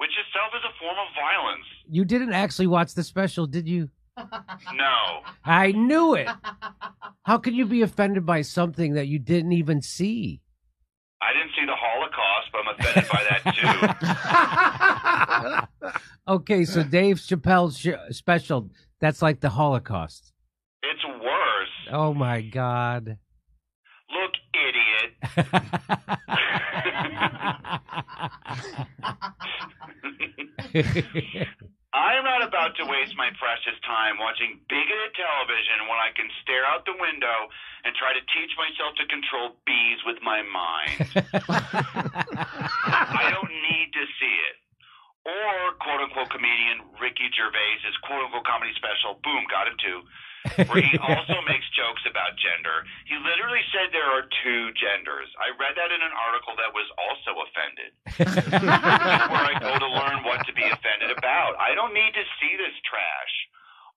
which 0.00 0.16
itself 0.16 0.48
is 0.56 0.64
a 0.64 0.72
form 0.80 0.96
of 0.96 1.12
violence. 1.14 1.66
You 1.86 2.06
didn't 2.06 2.32
actually 2.32 2.68
watch 2.68 2.94
the 2.94 3.04
special, 3.04 3.46
did 3.46 3.68
you? 3.68 3.90
No. 4.16 5.20
I 5.44 5.72
knew 5.72 6.14
it. 6.14 6.26
How 7.24 7.36
can 7.36 7.52
you 7.54 7.66
be 7.66 7.82
offended 7.82 8.24
by 8.24 8.40
something 8.40 8.94
that 8.94 9.08
you 9.08 9.18
didn't 9.18 9.52
even 9.52 9.82
see? 9.82 10.40
I 11.20 11.34
didn't 11.34 11.50
see 11.54 11.66
the 11.66 11.76
Holocaust, 11.76 12.48
but 12.50 12.62
I'm 12.64 12.68
offended 12.78 13.10
by 13.12 13.22
that 13.28 13.42
too. 15.80 15.88
Okay, 16.28 16.64
so 16.64 16.82
Dave 16.84 17.16
Chappelle's 17.16 17.76
sh- 17.76 17.88
special, 18.10 18.70
that's 19.00 19.20
like 19.20 19.40
the 19.40 19.50
Holocaust. 19.50 20.32
It's 20.82 21.04
worse. 21.04 21.88
Oh 21.90 22.14
my 22.14 22.40
God. 22.40 23.18
Look, 24.12 24.32
idiot. 24.54 25.16
I 31.90 32.14
am 32.14 32.22
not 32.22 32.46
about 32.46 32.78
to 32.78 32.86
waste 32.86 33.18
my 33.18 33.34
precious 33.34 33.74
time 33.82 34.14
watching 34.22 34.62
bigoted 34.70 35.10
television 35.18 35.90
when 35.90 35.98
I 35.98 36.14
can 36.14 36.30
stare 36.38 36.62
out 36.62 36.86
the 36.86 36.94
window 36.94 37.50
and 37.82 37.90
try 37.98 38.14
to 38.14 38.22
teach 38.30 38.54
myself 38.54 38.94
to 39.02 39.04
control 39.10 39.58
bees 39.66 39.98
with 40.06 40.22
my 40.22 40.46
mind. 40.46 41.02
I 42.86 43.34
don't 43.34 43.50
need 43.50 43.90
to 43.90 44.04
see 44.22 44.34
it. 44.54 44.56
Or 45.26 45.74
quote 45.82 46.00
unquote 46.06 46.30
comedian 46.30 46.94
Ricky 47.02 47.26
Gervais's 47.34 47.98
quote 48.06 48.22
unquote 48.22 48.46
comedy 48.46 48.72
special, 48.78 49.18
boom, 49.20 49.44
got 49.50 49.66
him 49.66 49.76
too, 49.82 50.06
where 50.68 50.82
he 50.82 50.96
also 51.08 51.36
makes 51.46 51.66
jokes 51.76 52.02
about 52.08 52.36
gender. 52.40 52.84
He 53.04 53.16
literally 53.20 53.62
said 53.72 53.92
there 53.92 54.08
are 54.08 54.24
two 54.42 54.72
genders. 54.76 55.28
I 55.36 55.52
read 55.56 55.76
that 55.76 55.90
in 55.92 56.00
an 56.00 56.14
article 56.16 56.54
that 56.56 56.72
was 56.72 56.88
also 56.96 57.30
offended. 57.44 57.90
Where 59.30 59.46
I 59.46 59.56
go 59.60 59.78
to 59.78 59.90
learn 59.90 60.24
what 60.24 60.46
to 60.46 60.52
be 60.52 60.64
offended 60.64 61.12
about. 61.16 61.56
I 61.60 61.74
don't 61.74 61.92
need 61.94 62.12
to 62.14 62.24
see 62.40 62.52
this 62.56 62.74
trash. 62.88 63.34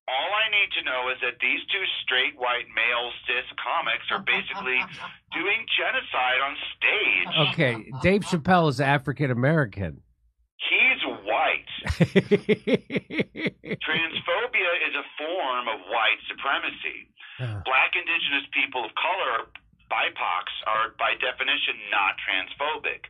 All 0.07 0.31
I 0.35 0.51
need 0.51 0.69
to 0.79 0.83
know 0.83 1.09
is 1.15 1.17
that 1.23 1.39
these 1.39 1.63
two 1.71 1.85
straight 2.03 2.35
white 2.35 2.67
male 2.75 3.07
cis 3.23 3.47
comics 3.55 4.03
are 4.11 4.19
basically 4.19 4.79
doing 5.31 5.63
genocide 5.79 6.39
on 6.43 6.53
stage. 6.75 7.31
okay, 7.53 7.91
Dave 8.01 8.21
Chappelle 8.27 8.67
is 8.69 8.81
African 8.81 9.31
American. 9.31 10.01
Transphobia 13.83 14.71
is 14.87 14.95
a 14.95 15.05
form 15.19 15.67
of 15.67 15.83
white 15.91 16.21
supremacy. 16.31 17.11
Black 17.65 17.91
indigenous 17.97 18.47
people 18.53 18.85
of 18.85 18.91
color, 18.95 19.49
BIPOCs, 19.91 20.55
are 20.69 20.95
by 20.95 21.17
definition 21.19 21.75
not 21.91 22.15
transphobic. 22.23 23.03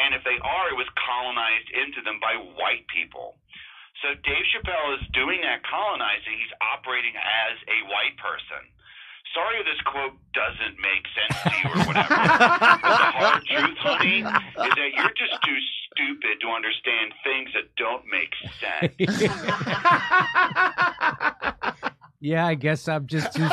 And 0.00 0.14
if 0.14 0.24
they 0.24 0.38
are, 0.40 0.70
it 0.72 0.78
was 0.78 0.88
colonized 0.96 1.68
into 1.74 2.00
them 2.02 2.18
by 2.18 2.34
white 2.56 2.86
people. 2.88 3.36
So 4.02 4.14
Dave 4.26 4.44
Chappelle 4.52 4.98
is 4.98 5.06
doing 5.14 5.40
that 5.42 5.62
colonizing. 5.64 6.36
He's 6.36 6.52
operating 6.60 7.14
as 7.16 7.56
a 7.68 7.78
white 7.88 8.16
person. 8.18 8.68
Sorry 9.34 9.58
if 9.58 9.66
this 9.66 9.82
quote 9.84 10.14
doesn't 10.32 10.78
make 10.78 11.04
sense 11.10 11.36
to 11.42 11.50
you 11.58 11.68
or 11.74 11.82
whatever. 11.90 12.14
but 12.14 12.98
the 13.02 13.10
hard 13.18 13.42
truth, 13.44 13.78
honey, 13.82 14.18
is 14.22 14.74
that 14.78 14.90
you're 14.94 15.16
just 15.18 15.42
too 15.42 15.58
stupid 15.90 16.38
to 16.40 16.48
understand 16.54 17.12
things 17.26 17.50
that 17.54 17.74
don't 17.74 18.06
make 18.06 18.30
sense. 18.62 18.94
Yeah, 22.24 22.48
I 22.48 22.56
guess 22.56 22.88
I'm 22.88 23.04
just 23.04 23.36
too 23.36 23.44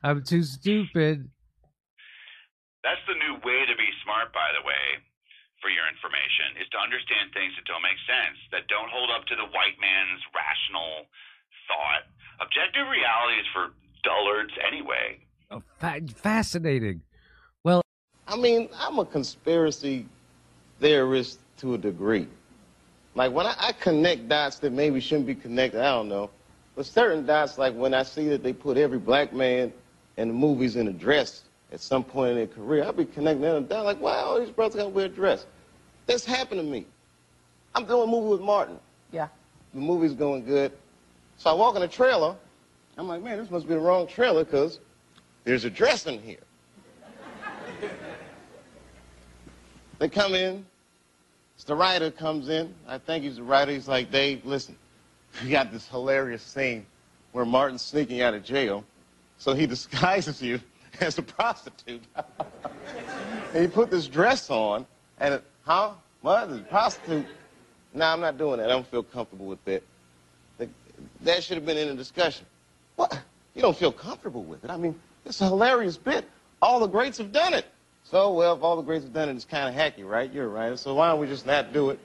I'm 0.00 0.24
too 0.24 0.40
stupid. 0.40 1.28
That's 2.80 3.04
the 3.04 3.12
new 3.12 3.36
way 3.44 3.68
to 3.68 3.76
be 3.76 3.92
smart, 4.00 4.32
by 4.32 4.48
the 4.56 4.64
way, 4.64 5.04
for 5.60 5.68
your 5.68 5.84
information, 5.84 6.56
is 6.56 6.64
to 6.72 6.80
understand 6.80 7.36
things 7.36 7.52
that 7.60 7.68
don't 7.68 7.84
make 7.84 8.00
sense, 8.08 8.40
that 8.56 8.64
don't 8.72 8.88
hold 8.88 9.12
up 9.12 9.28
to 9.28 9.36
the 9.36 9.44
white 9.52 9.76
man's 9.76 10.24
rational 10.32 11.12
thought. 11.68 12.08
Objective 12.40 12.88
reality 12.88 13.36
is 13.36 13.48
for 13.52 13.76
dullards 14.02 14.52
anyway. 14.66 15.18
Oh, 15.50 15.62
fa- 15.78 16.00
fascinating. 16.14 17.02
Well, 17.64 17.82
I 18.26 18.36
mean, 18.36 18.68
I'm 18.78 18.98
a 18.98 19.04
conspiracy 19.04 20.06
theorist 20.78 21.38
to 21.58 21.74
a 21.74 21.78
degree. 21.78 22.26
Like 23.14 23.32
when 23.32 23.46
I, 23.46 23.54
I 23.58 23.72
connect 23.72 24.28
dots 24.28 24.58
that 24.60 24.72
maybe 24.72 25.00
shouldn't 25.00 25.26
be 25.26 25.34
connected, 25.34 25.80
I 25.80 25.90
don't 25.92 26.08
know. 26.08 26.30
But 26.76 26.86
certain 26.86 27.26
dots, 27.26 27.58
like 27.58 27.74
when 27.74 27.92
I 27.92 28.02
see 28.02 28.28
that 28.28 28.42
they 28.42 28.52
put 28.52 28.76
every 28.76 28.98
black 28.98 29.32
man 29.32 29.72
in 30.16 30.28
the 30.28 30.34
movies 30.34 30.76
in 30.76 30.88
a 30.88 30.92
dress 30.92 31.42
at 31.72 31.80
some 31.80 32.04
point 32.04 32.30
in 32.30 32.36
their 32.36 32.46
career, 32.46 32.84
I'll 32.84 32.92
be 32.92 33.04
connecting 33.04 33.42
them 33.42 33.66
down 33.66 33.84
like, 33.84 34.00
wow, 34.00 34.12
all 34.12 34.40
these 34.40 34.50
brothers 34.50 34.76
got 34.76 34.84
to 34.84 34.88
wear 34.88 35.06
a 35.06 35.08
dress. 35.08 35.46
This 36.06 36.24
happened 36.24 36.60
to 36.60 36.66
me. 36.66 36.86
I'm 37.74 37.84
doing 37.84 38.04
a 38.04 38.10
movie 38.10 38.28
with 38.28 38.40
Martin. 38.40 38.78
Yeah. 39.12 39.28
The 39.74 39.80
movie's 39.80 40.12
going 40.12 40.44
good. 40.44 40.72
So 41.36 41.50
I 41.50 41.52
walk 41.52 41.74
in 41.74 41.82
the 41.82 41.88
trailer. 41.88 42.36
I'm 43.00 43.08
like, 43.08 43.22
man, 43.22 43.38
this 43.38 43.50
must 43.50 43.66
be 43.66 43.72
the 43.72 43.80
wrong 43.80 44.06
trailer 44.06 44.44
because 44.44 44.78
there's 45.44 45.64
a 45.64 45.70
dress 45.70 46.04
in 46.06 46.20
here. 46.20 46.36
They 49.98 50.10
come 50.10 50.34
in. 50.34 50.66
It's 51.54 51.64
the 51.64 51.74
writer 51.74 52.10
comes 52.10 52.50
in. 52.50 52.74
I 52.86 52.98
think 52.98 53.24
he's 53.24 53.36
the 53.36 53.42
writer. 53.42 53.72
He's 53.72 53.88
like, 53.88 54.10
Dave, 54.10 54.44
listen, 54.44 54.76
we 55.42 55.48
got 55.48 55.72
this 55.72 55.88
hilarious 55.88 56.42
scene 56.42 56.84
where 57.32 57.46
Martin's 57.46 57.80
sneaking 57.80 58.20
out 58.20 58.34
of 58.34 58.44
jail. 58.44 58.84
So 59.38 59.54
he 59.54 59.64
disguises 59.76 60.42
you 60.42 60.60
as 61.00 61.16
a 61.16 61.22
prostitute. 61.22 62.02
and 63.54 63.62
he 63.62 63.66
put 63.66 63.90
this 63.90 64.08
dress 64.08 64.50
on. 64.50 64.86
And, 65.18 65.34
it? 65.34 65.44
What? 65.64 66.50
The 66.50 66.58
prostitute? 66.68 67.24
No, 67.94 68.04
I'm 68.04 68.20
not 68.20 68.36
doing 68.36 68.58
that. 68.58 68.66
I 68.66 68.72
don't 68.74 68.86
feel 68.86 69.02
comfortable 69.02 69.46
with 69.46 69.64
that. 69.64 69.82
That 71.22 71.42
should 71.42 71.56
have 71.56 71.64
been 71.64 71.78
in 71.78 71.88
the 71.88 71.94
discussion. 71.94 72.44
What? 73.00 73.18
You 73.54 73.62
don't 73.62 73.74
feel 73.74 73.92
comfortable 73.92 74.42
with 74.42 74.62
it? 74.62 74.70
I 74.70 74.76
mean, 74.76 74.94
it's 75.24 75.40
a 75.40 75.46
hilarious 75.46 75.96
bit. 75.96 76.28
All 76.60 76.80
the 76.80 76.86
greats 76.86 77.16
have 77.16 77.32
done 77.32 77.54
it. 77.54 77.64
So, 78.04 78.34
well, 78.34 78.54
if 78.54 78.62
all 78.62 78.76
the 78.76 78.82
greats 78.82 79.04
have 79.04 79.14
done 79.14 79.30
it, 79.30 79.36
it's 79.36 79.46
kind 79.46 79.74
of 79.74 79.74
hacky, 79.74 80.06
right? 80.06 80.30
You're 80.30 80.50
right. 80.50 80.78
So 80.78 80.94
why 80.94 81.08
don't 81.08 81.18
we 81.18 81.26
just 81.26 81.46
not 81.46 81.72
do 81.72 81.88
it? 81.88 81.98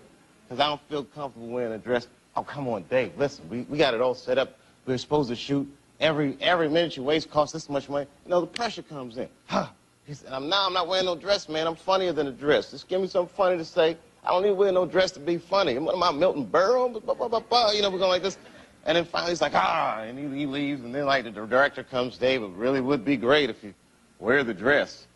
Because 0.47 0.61
I 0.61 0.67
don't 0.67 0.79
feel 0.87 1.03
comfortable 1.03 1.49
wearing 1.49 1.73
a 1.73 1.77
dress. 1.77 2.07
Oh, 2.37 2.43
come 2.43 2.69
on, 2.69 2.83
Dave. 2.83 3.11
Listen, 3.17 3.43
we, 3.49 3.63
we 3.63 3.77
got 3.77 3.93
it 3.93 3.99
all 3.99 4.15
set 4.15 4.37
up. 4.37 4.57
We're 4.85 4.97
supposed 4.97 5.27
to 5.31 5.35
shoot. 5.35 5.67
Every 5.99 6.37
every 6.39 6.69
minute 6.69 6.95
you 6.95 7.03
waste 7.03 7.29
costs 7.29 7.51
this 7.51 7.67
much 7.67 7.89
money. 7.89 8.07
You 8.23 8.29
know, 8.29 8.39
the 8.39 8.47
pressure 8.47 8.81
comes 8.81 9.17
in. 9.17 9.27
Huh. 9.47 9.67
He 10.05 10.13
said, 10.13 10.31
I'm 10.31 10.47
now 10.47 10.65
I'm 10.65 10.73
not 10.73 10.87
wearing 10.87 11.07
no 11.07 11.15
dress, 11.17 11.49
man. 11.49 11.67
I'm 11.67 11.75
funnier 11.75 12.13
than 12.13 12.27
a 12.27 12.31
dress. 12.31 12.71
Just 12.71 12.87
give 12.87 13.01
me 13.01 13.07
something 13.07 13.35
funny 13.35 13.57
to 13.57 13.65
say. 13.65 13.97
I 14.23 14.29
don't 14.29 14.43
need 14.43 14.49
to 14.49 14.55
wear 14.55 14.71
no 14.71 14.85
dress 14.85 15.11
to 15.11 15.19
be 15.19 15.37
funny. 15.37 15.77
What 15.77 15.93
am 15.93 16.03
I, 16.03 16.11
Milton 16.11 16.47
Berle? 16.47 17.03
Blah, 17.03 17.39
blah. 17.39 17.71
You 17.71 17.81
know, 17.81 17.89
we're 17.89 17.99
going 17.99 18.11
like 18.11 18.23
this. 18.23 18.37
And 18.85 18.95
then 18.95 19.05
finally 19.05 19.31
he's 19.31 19.41
like, 19.41 19.55
ah, 19.55 20.01
and 20.01 20.17
he, 20.17 20.39
he 20.39 20.45
leaves. 20.45 20.83
And 20.83 20.93
then 20.93 21.05
like 21.05 21.23
the 21.23 21.31
director 21.31 21.83
comes, 21.83 22.17
Dave, 22.17 22.43
it 22.43 22.51
really 22.51 22.81
would 22.81 23.03
be 23.03 23.17
great 23.17 23.49
if 23.49 23.63
you 23.63 23.73
wear 24.19 24.43
the 24.43 24.53
dress. 24.53 25.07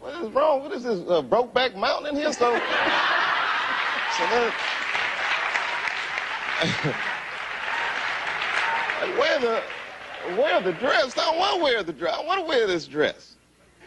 What 0.00 0.14
is 0.22 0.30
wrong? 0.30 0.62
What 0.62 0.72
is 0.72 0.84
this, 0.84 1.00
uh, 1.00 1.22
Brokeback 1.22 1.76
Mountain 1.76 2.14
in 2.14 2.16
here? 2.16 2.32
So, 2.32 2.54
so 4.18 4.26
then, 4.30 4.52
wear 9.18 9.38
the, 9.38 9.62
wear 10.38 10.62
the 10.62 10.72
dress. 10.72 11.16
I 11.18 11.26
don't 11.26 11.38
want 11.38 11.56
to 11.56 11.62
wear 11.62 11.82
the 11.82 11.92
dress. 11.92 12.16
I 12.18 12.24
want 12.24 12.40
to 12.40 12.46
wear 12.46 12.66
this 12.66 12.86
dress. 12.86 13.36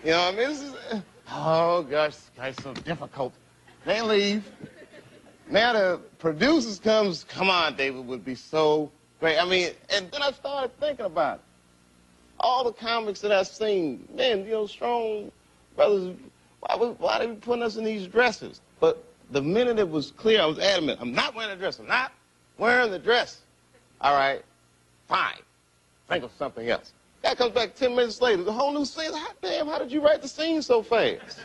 You 0.04 0.12
know 0.12 0.26
what 0.26 0.36
I 0.36 0.38
mean? 0.38 0.50
This 0.50 0.62
is, 0.62 0.76
oh 1.32 1.82
gosh, 1.84 2.16
this 2.16 2.32
guy's 2.38 2.56
so 2.64 2.74
difficult. 2.74 3.34
They 3.84 4.02
leave. 4.02 4.50
Now 5.50 5.74
the 5.74 6.02
producers 6.20 6.80
comes, 6.80 7.24
come 7.24 7.50
on, 7.50 7.76
David 7.76 8.06
would 8.06 8.24
be 8.24 8.36
so 8.36 8.92
great. 9.20 9.38
I 9.38 9.46
mean, 9.46 9.72
and 9.90 10.10
then 10.12 10.22
I 10.22 10.32
started 10.32 10.78
thinking 10.80 11.06
about 11.06 11.36
it. 11.36 11.42
All 12.40 12.64
the 12.64 12.72
comics 12.72 13.20
that 13.22 13.32
I've 13.32 13.48
seen, 13.48 14.08
man, 14.14 14.46
you 14.46 14.52
know, 14.52 14.68
strong 14.68 15.32
brothers, 15.76 16.16
why, 16.60 16.76
was, 16.76 16.96
why 17.00 17.20
they 17.20 17.34
putting 17.34 17.64
us 17.64 17.78
in 17.78 17.84
these 17.84 18.08
dresses? 18.08 18.62
But 18.80 19.04
the 19.32 19.42
minute 19.42 19.80
it 19.80 19.90
was 19.90 20.12
clear, 20.12 20.42
I 20.42 20.46
was 20.46 20.60
adamant, 20.60 21.00
I'm 21.02 21.14
not 21.14 21.36
wearing 21.36 21.52
a 21.52 21.56
dress. 21.56 21.80
I'm 21.80 21.88
not 21.88 22.12
wearing 22.58 22.92
the 22.92 23.00
dress. 23.00 23.42
All 24.02 24.14
right, 24.14 24.44
fine. 25.08 25.40
Think 26.08 26.24
of 26.24 26.32
something 26.38 26.70
else. 26.70 26.94
Guy 27.24 27.36
comes 27.36 27.54
back 27.54 27.76
10 27.76 27.96
minutes 27.96 28.22
later, 28.22 28.44
the 28.44 28.54
whole 28.54 28.72
new 28.72 28.86
scene. 28.86 29.12
Hot 29.12 29.36
damn, 29.42 29.68
how 29.68 29.80
did 29.80 29.92
you 29.92 30.02
write 30.02 30.22
the 30.22 30.28
scene 30.28 30.62
so 30.62 30.84
fast? 30.84 31.40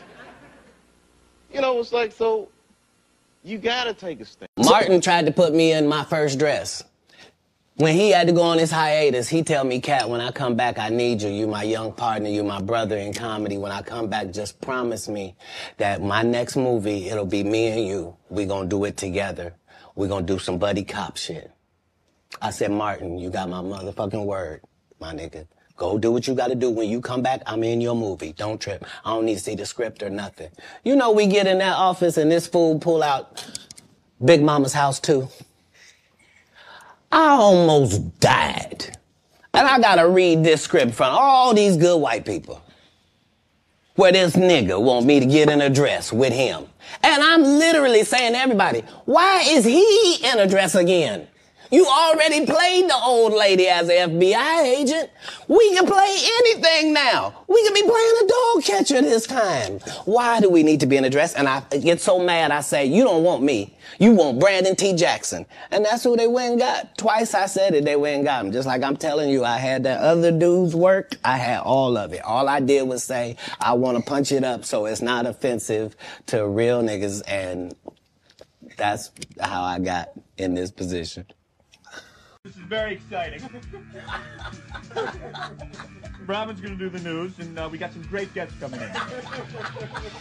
You 1.51 1.61
know, 1.61 1.79
it's 1.79 1.91
like, 1.91 2.11
so 2.11 2.49
you 3.43 3.57
gotta 3.57 3.93
take 3.93 4.19
a 4.21 4.25
stand. 4.25 4.49
Martin 4.57 5.01
tried 5.01 5.25
to 5.25 5.31
put 5.31 5.53
me 5.53 5.73
in 5.73 5.87
my 5.87 6.03
first 6.03 6.39
dress. 6.39 6.83
When 7.77 7.95
he 7.95 8.11
had 8.11 8.27
to 8.27 8.33
go 8.33 8.43
on 8.43 8.59
his 8.59 8.69
hiatus, 8.69 9.27
he 9.27 9.41
tell 9.41 9.63
me, 9.63 9.81
Cat, 9.81 10.07
when 10.07 10.21
I 10.21 10.29
come 10.29 10.55
back, 10.55 10.77
I 10.77 10.89
need 10.89 11.23
you. 11.23 11.29
You 11.29 11.47
my 11.47 11.63
young 11.63 11.91
partner, 11.91 12.29
you 12.29 12.43
my 12.43 12.61
brother 12.61 12.97
in 12.97 13.13
comedy. 13.13 13.57
When 13.57 13.71
I 13.71 13.81
come 13.81 14.09
back, 14.09 14.29
just 14.29 14.61
promise 14.61 15.09
me 15.09 15.35
that 15.77 16.03
my 16.03 16.21
next 16.21 16.55
movie, 16.55 17.09
it'll 17.09 17.25
be 17.25 17.43
me 17.43 17.67
and 17.69 17.87
you. 17.87 18.15
We 18.29 18.45
gonna 18.45 18.69
do 18.69 18.85
it 18.85 18.95
together. 18.95 19.55
We 19.95 20.07
gonna 20.07 20.25
do 20.25 20.37
some 20.37 20.59
buddy 20.59 20.83
cop 20.83 21.17
shit. 21.17 21.51
I 22.39 22.51
said, 22.51 22.71
Martin, 22.71 23.17
you 23.17 23.31
got 23.31 23.49
my 23.49 23.61
motherfucking 23.61 24.23
word, 24.23 24.61
my 24.99 25.13
nigga. 25.15 25.47
Go 25.75 25.97
do 25.97 26.11
what 26.11 26.27
you 26.27 26.35
gotta 26.35 26.55
do. 26.55 26.69
When 26.69 26.87
you 26.87 27.01
come 27.01 27.23
back, 27.23 27.41
I'm 27.47 27.63
in 27.63 27.81
your 27.81 27.95
movie. 27.95 28.33
Don't 28.33 28.61
trip. 28.61 28.85
I 29.03 29.15
don't 29.15 29.25
need 29.25 29.35
to 29.35 29.39
see 29.39 29.55
the 29.55 29.65
script 29.65 30.03
or 30.03 30.11
nothing. 30.11 30.49
You 30.83 30.95
know, 30.95 31.11
we 31.11 31.25
get 31.25 31.47
in 31.47 31.57
that 31.57 31.75
office 31.75 32.17
and 32.17 32.31
this 32.31 32.45
fool 32.45 32.77
pull 32.77 33.01
out 33.01 33.43
Big 34.23 34.43
Momma's 34.43 34.73
house 34.73 34.99
too. 34.99 35.27
I 37.13 37.29
almost 37.29 38.19
died. 38.19 38.97
And 39.53 39.67
I 39.67 39.79
gotta 39.79 40.07
read 40.07 40.43
this 40.43 40.63
script 40.63 40.95
from 40.95 41.13
all 41.15 41.53
these 41.53 41.77
good 41.77 41.97
white 41.97 42.25
people. 42.25 42.59
Where 43.95 44.11
this 44.11 44.35
nigga 44.35 44.81
want 44.81 45.05
me 45.05 45.19
to 45.19 45.25
get 45.27 45.47
in 45.47 45.61
a 45.61 45.69
dress 45.69 46.11
with 46.11 46.33
him. 46.33 46.65
And 47.03 47.21
I'm 47.21 47.43
literally 47.43 48.03
saying 48.03 48.33
to 48.33 48.39
everybody, 48.39 48.81
why 49.05 49.43
is 49.45 49.63
he 49.63 50.15
in 50.23 50.39
a 50.39 50.47
dress 50.47 50.73
again? 50.73 51.27
You 51.71 51.87
already 51.87 52.45
played 52.45 52.89
the 52.89 52.95
old 53.03 53.33
lady 53.33 53.67
as 53.67 53.89
an 53.89 54.19
FBI 54.19 54.63
agent. 54.63 55.09
We 55.47 55.73
can 55.73 55.85
play 55.85 56.17
anything 56.39 56.93
now. 56.93 57.43
We 57.47 57.63
can 57.63 57.73
be 57.73 57.81
playing 57.81 58.13
a 58.23 58.27
dog 58.27 58.63
catcher 58.63 59.01
this 59.01 59.25
time. 59.25 59.79
Why 60.05 60.39
do 60.39 60.49
we 60.49 60.63
need 60.63 60.81
to 60.81 60.85
be 60.85 60.97
in 60.97 61.05
a 61.05 61.09
dress? 61.09 61.33
And 61.33 61.47
I 61.47 61.61
get 61.61 61.99
so 61.99 62.19
mad, 62.19 62.51
I 62.51 62.61
say, 62.61 62.85
you 62.85 63.03
don't 63.03 63.23
want 63.23 63.43
me. 63.43 63.75
You 63.99 64.11
want 64.11 64.39
Brandon 64.39 64.75
T. 64.75 64.93
Jackson. 64.93 65.45
And 65.71 65.85
that's 65.85 66.03
who 66.03 66.15
they 66.15 66.27
went 66.27 66.51
and 66.51 66.59
got. 66.59 66.97
Twice 66.97 67.33
I 67.33 67.45
said 67.45 67.73
it, 67.73 67.85
they 67.85 67.95
went 67.95 68.17
and 68.17 68.25
got 68.25 68.45
him. 68.45 68.51
Just 68.51 68.67
like 68.67 68.83
I'm 68.83 68.97
telling 68.97 69.29
you, 69.29 69.43
I 69.43 69.57
had 69.57 69.83
that 69.83 69.99
other 69.99 70.31
dude's 70.31 70.75
work. 70.75 71.15
I 71.23 71.37
had 71.37 71.61
all 71.61 71.97
of 71.97 72.13
it. 72.13 72.21
All 72.23 72.49
I 72.49 72.59
did 72.59 72.87
was 72.87 73.03
say, 73.03 73.37
I 73.59 73.73
want 73.73 73.97
to 73.97 74.03
punch 74.03 74.31
it 74.31 74.43
up 74.43 74.65
so 74.65 74.85
it's 74.85 75.01
not 75.01 75.25
offensive 75.25 75.95
to 76.27 76.47
real 76.47 76.83
niggas. 76.83 77.21
And 77.27 77.75
that's 78.77 79.11
how 79.39 79.63
I 79.63 79.79
got 79.79 80.11
in 80.37 80.53
this 80.53 80.71
position. 80.71 81.25
This 82.43 82.57
is 82.57 82.63
very 82.63 82.95
exciting. 82.95 83.41
Robin's 86.27 86.59
gonna 86.59 86.75
do 86.75 86.89
the 86.89 86.99
news, 86.99 87.39
and 87.39 87.57
uh, 87.57 87.69
we 87.71 87.77
got 87.77 87.93
some 87.93 88.01
great 88.01 88.33
guests 88.33 88.53
coming 88.59 88.81
in. 88.81 88.89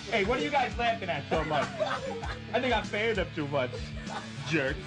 hey, 0.09 0.23
what 0.23 0.39
are 0.39 0.43
you 0.43 0.51
guys 0.51 0.71
laughing 0.79 1.09
at 1.09 1.25
so 1.29 1.43
much? 1.43 1.67
I 2.53 2.61
think 2.61 2.73
I 2.75 2.81
fired 2.83 3.19
up 3.19 3.27
too 3.35 3.49
much, 3.49 3.73
jerks. 4.49 4.79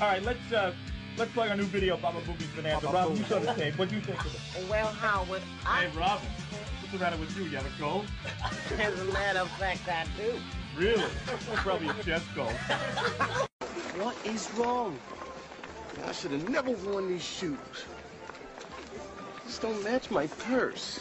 All 0.00 0.08
right, 0.08 0.22
let's 0.22 0.50
uh, 0.50 0.72
let's 1.18 1.30
play 1.32 1.50
our 1.50 1.56
new 1.58 1.64
video, 1.64 1.98
Baba 1.98 2.20
Boobie's 2.22 2.46
Bonanza. 2.56 2.88
Robin, 2.88 3.18
you 3.18 3.24
saw 3.24 3.38
the 3.38 3.52
tape. 3.52 3.78
What 3.78 3.90
do 3.90 3.96
you 3.96 4.00
think 4.00 4.18
of 4.24 4.34
it? 4.34 4.70
Well, 4.70 4.88
Howard, 4.88 5.42
I... 5.66 5.84
Hey, 5.84 5.98
Robin, 5.98 6.26
what's 6.80 6.92
the 6.94 6.98
matter 7.00 7.18
with 7.18 7.36
you? 7.36 7.44
You 7.44 7.56
have 7.58 7.66
a 7.66 7.82
cold? 7.82 8.06
As 8.78 8.98
a 8.98 9.04
matter 9.12 9.40
of 9.40 9.50
fact, 9.58 9.86
I 9.86 10.06
do. 10.16 10.32
Really? 10.74 11.04
Probably 11.56 11.88
a 11.88 12.02
chest 12.02 12.24
cold. 12.34 12.54
What 13.98 14.16
is 14.24 14.48
wrong? 14.52 14.96
I 16.06 16.12
should 16.12 16.30
have 16.32 16.48
never 16.48 16.70
worn 16.70 17.08
these 17.08 17.24
shoes. 17.24 17.56
These 19.44 19.58
don't 19.58 19.82
match 19.84 20.10
my 20.10 20.26
purse. 20.26 21.00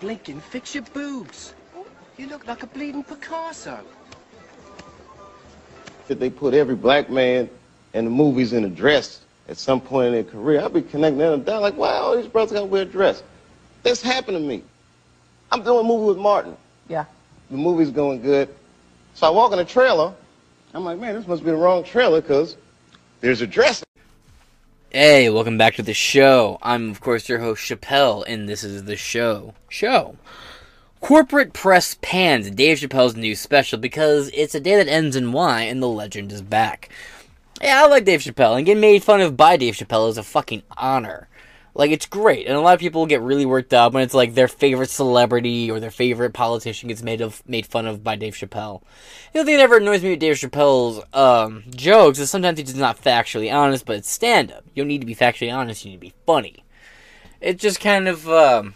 Blinking, 0.00 0.40
fix 0.40 0.74
your 0.74 0.84
boobs. 0.84 1.54
You 2.16 2.28
look 2.28 2.46
like 2.46 2.62
a 2.62 2.66
bleeding 2.66 3.04
Picasso. 3.04 3.80
If 6.08 6.18
they 6.18 6.30
put 6.30 6.54
every 6.54 6.76
black 6.76 7.10
man 7.10 7.50
in 7.94 8.04
the 8.04 8.10
movies 8.10 8.52
in 8.52 8.64
a 8.64 8.68
dress 8.68 9.20
at 9.48 9.56
some 9.56 9.80
point 9.80 10.08
in 10.08 10.12
their 10.12 10.24
career, 10.24 10.60
I'd 10.60 10.72
be 10.72 10.82
connecting 10.82 11.18
them 11.18 11.42
down 11.42 11.62
like, 11.62 11.76
wow, 11.76 11.88
all 11.88 12.16
these 12.16 12.26
brothers 12.26 12.52
got 12.52 12.60
to 12.60 12.66
wear 12.66 12.82
a 12.82 12.84
dress. 12.84 13.22
This 13.82 14.02
happened 14.02 14.36
to 14.36 14.42
me. 14.42 14.62
I'm 15.52 15.62
doing 15.62 15.80
a 15.80 15.88
movie 15.88 16.06
with 16.06 16.18
Martin. 16.18 16.56
Yeah. 16.88 17.04
The 17.50 17.56
movie's 17.56 17.90
going 17.90 18.22
good. 18.22 18.48
So 19.14 19.26
I 19.26 19.30
walk 19.30 19.52
in 19.52 19.58
the 19.58 19.64
trailer. 19.64 20.12
I'm 20.74 20.84
like, 20.84 20.98
man, 20.98 21.14
this 21.14 21.26
must 21.26 21.44
be 21.44 21.50
the 21.50 21.56
wrong 21.56 21.84
trailer 21.84 22.20
because 22.20 22.56
there's 23.20 23.40
a 23.40 23.46
dress. 23.46 23.84
Hey, 24.90 25.28
welcome 25.30 25.58
back 25.58 25.74
to 25.74 25.82
the 25.82 25.94
show. 25.94 26.58
I'm, 26.62 26.90
of 26.90 27.00
course, 27.00 27.28
your 27.28 27.40
host, 27.40 27.62
Chappelle, 27.62 28.24
and 28.26 28.48
this 28.48 28.64
is 28.64 28.84
the 28.84 28.96
show. 28.96 29.54
Show. 29.68 30.16
Corporate 31.00 31.52
press 31.52 31.96
pans 32.00 32.50
Dave 32.50 32.78
Chappelle's 32.78 33.14
new 33.14 33.36
special 33.36 33.78
because 33.78 34.30
it's 34.32 34.54
a 34.54 34.60
day 34.60 34.76
that 34.76 34.88
ends 34.88 35.14
in 35.14 35.32
Y 35.32 35.62
and 35.62 35.82
the 35.82 35.88
legend 35.88 36.32
is 36.32 36.42
back. 36.42 36.88
Yeah, 37.62 37.84
I 37.84 37.88
like 37.88 38.04
Dave 38.04 38.20
Chappelle, 38.20 38.56
and 38.56 38.66
getting 38.66 38.80
made 38.80 39.02
fun 39.02 39.20
of 39.20 39.36
by 39.36 39.56
Dave 39.56 39.74
Chappelle 39.74 40.08
is 40.08 40.18
a 40.18 40.22
fucking 40.22 40.62
honor. 40.76 41.28
Like 41.76 41.90
it's 41.90 42.06
great, 42.06 42.46
and 42.46 42.56
a 42.56 42.60
lot 42.60 42.72
of 42.72 42.80
people 42.80 43.04
get 43.04 43.20
really 43.20 43.44
worked 43.44 43.74
up 43.74 43.92
when 43.92 44.02
it's 44.02 44.14
like 44.14 44.32
their 44.32 44.48
favorite 44.48 44.88
celebrity 44.88 45.70
or 45.70 45.78
their 45.78 45.90
favorite 45.90 46.32
politician 46.32 46.88
gets 46.88 47.02
made 47.02 47.20
of 47.20 47.46
made 47.46 47.66
fun 47.66 47.84
of 47.84 48.02
by 48.02 48.16
Dave 48.16 48.34
Chappelle. 48.34 48.80
The 49.34 49.40
only 49.40 49.52
thing 49.52 49.58
that 49.58 49.64
ever 49.64 49.76
annoys 49.76 50.02
me 50.02 50.08
with 50.08 50.20
Dave 50.20 50.36
Chappelle's 50.36 51.04
um, 51.12 51.64
jokes 51.68 52.18
is 52.18 52.30
sometimes 52.30 52.58
he's 52.58 52.74
not 52.74 53.02
factually 53.02 53.52
honest, 53.52 53.84
but 53.84 53.96
it's 53.96 54.10
stand 54.10 54.52
up. 54.52 54.64
You 54.72 54.84
don't 54.84 54.88
need 54.88 55.02
to 55.02 55.06
be 55.06 55.14
factually 55.14 55.54
honest; 55.54 55.84
you 55.84 55.90
need 55.90 55.98
to 55.98 56.00
be 56.00 56.14
funny. 56.24 56.64
It's 57.42 57.60
just 57.60 57.78
kind 57.78 58.08
of, 58.08 58.26
um, 58.26 58.74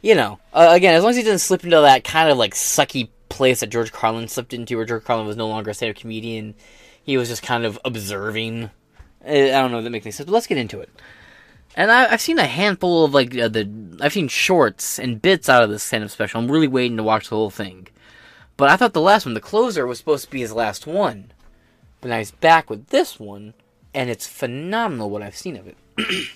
you 0.00 0.14
know, 0.14 0.38
uh, 0.52 0.68
again, 0.70 0.94
as 0.94 1.02
long 1.02 1.10
as 1.10 1.16
he 1.16 1.24
doesn't 1.24 1.40
slip 1.40 1.64
into 1.64 1.80
that 1.80 2.04
kind 2.04 2.30
of 2.30 2.38
like 2.38 2.54
sucky 2.54 3.08
place 3.28 3.58
that 3.60 3.70
George 3.70 3.90
Carlin 3.90 4.28
slipped 4.28 4.54
into, 4.54 4.76
where 4.76 4.86
George 4.86 5.02
Carlin 5.02 5.26
was 5.26 5.36
no 5.36 5.48
longer 5.48 5.72
a 5.72 5.74
stand-up 5.74 6.00
comedian, 6.00 6.54
he 7.02 7.16
was 7.16 7.28
just 7.28 7.42
kind 7.42 7.64
of 7.64 7.80
observing. 7.84 8.70
I 9.26 9.48
don't 9.48 9.72
know 9.72 9.78
if 9.78 9.84
that 9.84 9.90
makes 9.90 10.06
any 10.06 10.12
sense, 10.12 10.26
but 10.26 10.34
let's 10.34 10.46
get 10.46 10.58
into 10.58 10.78
it. 10.78 10.88
And 11.76 11.90
I, 11.90 12.08
have 12.08 12.20
seen 12.20 12.38
a 12.38 12.46
handful 12.46 13.04
of 13.04 13.14
like 13.14 13.36
uh, 13.36 13.48
the 13.48 13.98
I've 14.00 14.12
seen 14.12 14.28
shorts 14.28 14.98
and 14.98 15.20
bits 15.20 15.48
out 15.48 15.62
of 15.62 15.70
this 15.70 15.82
stand-up 15.82 16.10
special. 16.10 16.40
I'm 16.40 16.50
really 16.50 16.68
waiting 16.68 16.96
to 16.98 17.02
watch 17.02 17.28
the 17.28 17.36
whole 17.36 17.50
thing. 17.50 17.88
But 18.56 18.70
I 18.70 18.76
thought 18.76 18.92
the 18.92 19.00
last 19.00 19.26
one, 19.26 19.34
the 19.34 19.40
closer, 19.40 19.86
was 19.86 19.98
supposed 19.98 20.26
to 20.26 20.30
be 20.30 20.40
his 20.40 20.52
last 20.52 20.86
one. 20.86 21.32
But 22.00 22.08
now 22.08 22.18
he's 22.18 22.30
back 22.30 22.70
with 22.70 22.88
this 22.88 23.18
one, 23.18 23.54
and 23.92 24.10
it's 24.10 24.26
phenomenal 24.26 25.10
what 25.10 25.22
I've 25.22 25.36
seen 25.36 25.56
of 25.56 25.66
it. 25.66 25.76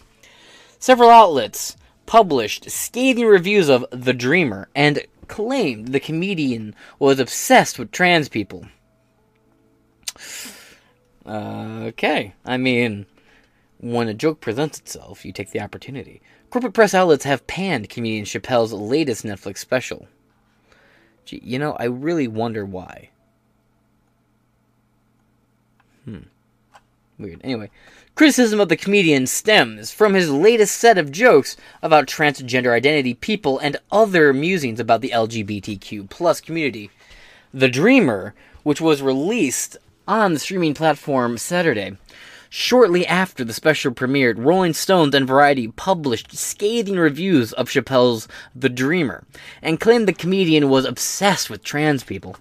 Several 0.80 1.10
outlets 1.10 1.76
published 2.06 2.70
scathing 2.70 3.26
reviews 3.26 3.68
of 3.68 3.84
The 3.90 4.14
Dreamer 4.14 4.68
and 4.74 5.04
claimed 5.28 5.88
the 5.88 6.00
comedian 6.00 6.74
was 6.98 7.20
obsessed 7.20 7.78
with 7.78 7.92
trans 7.92 8.28
people. 8.28 8.66
Uh, 11.24 11.30
okay, 11.88 12.34
I 12.44 12.56
mean, 12.56 13.06
when 13.80 14.08
a 14.08 14.14
joke 14.14 14.40
presents 14.40 14.78
itself, 14.78 15.24
you 15.24 15.32
take 15.32 15.50
the 15.50 15.60
opportunity. 15.60 16.20
Corporate 16.50 16.74
press 16.74 16.94
outlets 16.94 17.24
have 17.24 17.46
panned 17.46 17.88
comedian 17.88 18.24
Chappelle's 18.24 18.72
latest 18.72 19.24
Netflix 19.24 19.58
special. 19.58 20.08
Gee, 21.24 21.40
you 21.44 21.58
know, 21.58 21.72
I 21.72 21.84
really 21.84 22.26
wonder 22.26 22.64
why. 22.64 23.10
Hmm. 26.04 26.20
Weird. 27.18 27.40
Anyway, 27.44 27.70
criticism 28.14 28.60
of 28.60 28.68
the 28.68 28.76
comedian 28.76 29.26
stems 29.26 29.90
from 29.90 30.14
his 30.14 30.30
latest 30.30 30.78
set 30.78 30.96
of 30.96 31.12
jokes 31.12 31.56
about 31.82 32.06
transgender 32.06 32.72
identity, 32.72 33.12
people, 33.14 33.58
and 33.58 33.76
other 33.92 34.32
musings 34.32 34.80
about 34.80 35.00
the 35.00 35.10
LGBTQ 35.10 36.08
plus 36.08 36.40
community. 36.40 36.90
The 37.52 37.68
Dreamer, 37.68 38.34
which 38.62 38.80
was 38.80 39.02
released 39.02 39.76
on 40.06 40.32
the 40.32 40.38
streaming 40.38 40.74
platform 40.74 41.36
Saturday, 41.36 41.96
Shortly 42.50 43.06
after 43.06 43.44
the 43.44 43.52
special 43.52 43.92
premiered, 43.92 44.42
Rolling 44.42 44.72
Stones 44.72 45.14
and 45.14 45.26
Variety 45.26 45.68
published 45.68 46.36
scathing 46.36 46.96
reviews 46.96 47.52
of 47.52 47.68
Chappelle's 47.68 48.26
The 48.54 48.70
Dreamer 48.70 49.24
and 49.60 49.80
claimed 49.80 50.08
the 50.08 50.14
comedian 50.14 50.70
was 50.70 50.86
obsessed 50.86 51.50
with 51.50 51.62
trans 51.62 52.02
people. 52.02 52.36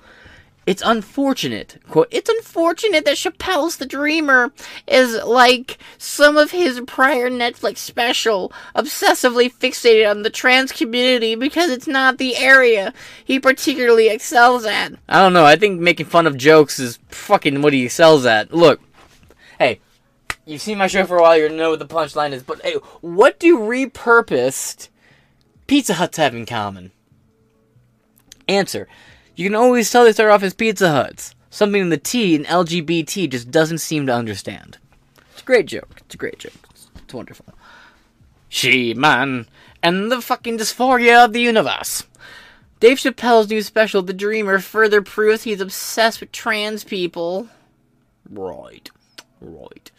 It's 0.66 0.84
unfortunate, 0.86 1.78
quote, 1.90 2.10
it's 2.12 2.30
unfortunate 2.30 3.06
that 3.06 3.16
Chappelle's 3.16 3.78
The 3.78 3.86
Dreamer 3.86 4.52
is 4.86 5.16
like 5.24 5.78
some 5.98 6.36
of 6.36 6.52
his 6.52 6.82
prior 6.86 7.30
Netflix 7.30 7.78
special, 7.78 8.52
obsessively 8.76 9.50
fixated 9.50 10.10
on 10.10 10.24
the 10.24 10.30
trans 10.30 10.74
community 10.74 11.36
because 11.36 11.70
it's 11.70 11.88
not 11.88 12.18
the 12.18 12.36
area 12.36 12.94
he 13.24 13.40
particularly 13.40 14.10
excels 14.10 14.66
at. 14.66 14.94
I 15.08 15.22
don't 15.22 15.32
know, 15.32 15.46
I 15.46 15.56
think 15.56 15.80
making 15.80 16.08
fun 16.08 16.28
of 16.28 16.38
jokes 16.38 16.80
is 16.80 17.00
fucking 17.08 17.62
what 17.62 17.72
he 17.72 17.86
excels 17.86 18.26
at. 18.26 18.54
Look, 18.54 18.82
hey, 19.60 19.80
You've 20.48 20.62
seen 20.62 20.77
my 20.77 20.88
show 20.88 21.06
for 21.06 21.18
a 21.18 21.22
while, 21.22 21.38
you 21.38 21.50
know 21.50 21.72
what 21.72 21.80
the 21.80 21.86
punchline 21.86 22.32
is. 22.32 22.42
But 22.42 22.62
hey, 22.62 22.75
what 23.01 23.38
do 23.38 23.60
repurposed 23.60 24.88
Pizza 25.68 25.96
Huts 25.96 26.16
have 26.16 26.34
in 26.34 26.46
common? 26.46 26.92
Answer. 28.48 28.88
You 29.36 29.46
can 29.46 29.56
always 29.56 29.92
tell 29.92 30.06
they 30.06 30.13
start 30.13 30.32
off 30.32 30.44
as 30.44 30.54
Pizza 30.54 30.89
Huts. 30.89 31.36
Something 31.50 31.82
in 31.82 31.89
the 31.89 31.98
T 31.98 32.34
in 32.34 32.46
LGBT 32.46 33.30
just 33.30 33.51
doesn't 33.51 33.80
seem 33.80 34.08
to 34.08 34.13
understand. 34.13 34.77
It's 35.34 35.42
a 35.42 35.46
great 35.46 35.66
joke. 35.66 35.98
It's 36.06 36.16
a 36.16 36.18
great 36.18 36.39
joke. 36.39 36.54
It's, 36.70 36.89
it's 36.96 37.13
wonderful. 37.13 37.54
She, 38.48 38.94
man, 38.94 39.48
and 39.84 40.10
the 40.10 40.22
fucking 40.22 40.60
dysphoria 40.60 41.25
of 41.25 41.34
the 41.34 41.42
universe. 41.42 42.06
Dave 42.80 43.00
Chappelle's 43.00 43.50
new 43.50 43.62
special, 43.62 44.01
The 44.01 44.13
Dreamer, 44.13 44.60
further 44.60 45.01
proves 45.01 45.44
he's 45.44 45.60
obsessed 45.60 46.22
with 46.22 46.32
trans 46.32 46.86
people. 46.86 47.50
Right. 48.30 48.89
Right 49.42 49.92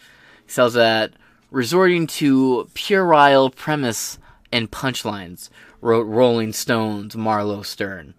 sells 0.51 0.75
that 0.75 1.13
resorting 1.51 2.07
to 2.07 2.69
puerile 2.75 3.51
premise 3.51 4.19
and 4.53 4.71
punchlines, 4.71 5.51
wrote 5.81 6.03
Rolling 6.03 6.53
Stone's 6.53 7.17
Marlow 7.17 7.63
Stern. 7.63 8.15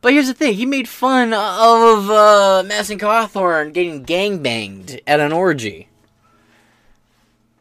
But 0.00 0.12
here's 0.12 0.26
the 0.26 0.34
thing, 0.34 0.54
he 0.54 0.66
made 0.66 0.88
fun 0.88 1.32
of 1.32 2.10
uh, 2.10 2.62
Madison 2.66 2.98
Cawthorn 2.98 3.72
getting 3.72 4.04
gangbanged 4.04 5.00
at 5.06 5.20
an 5.20 5.32
orgy. 5.32 5.88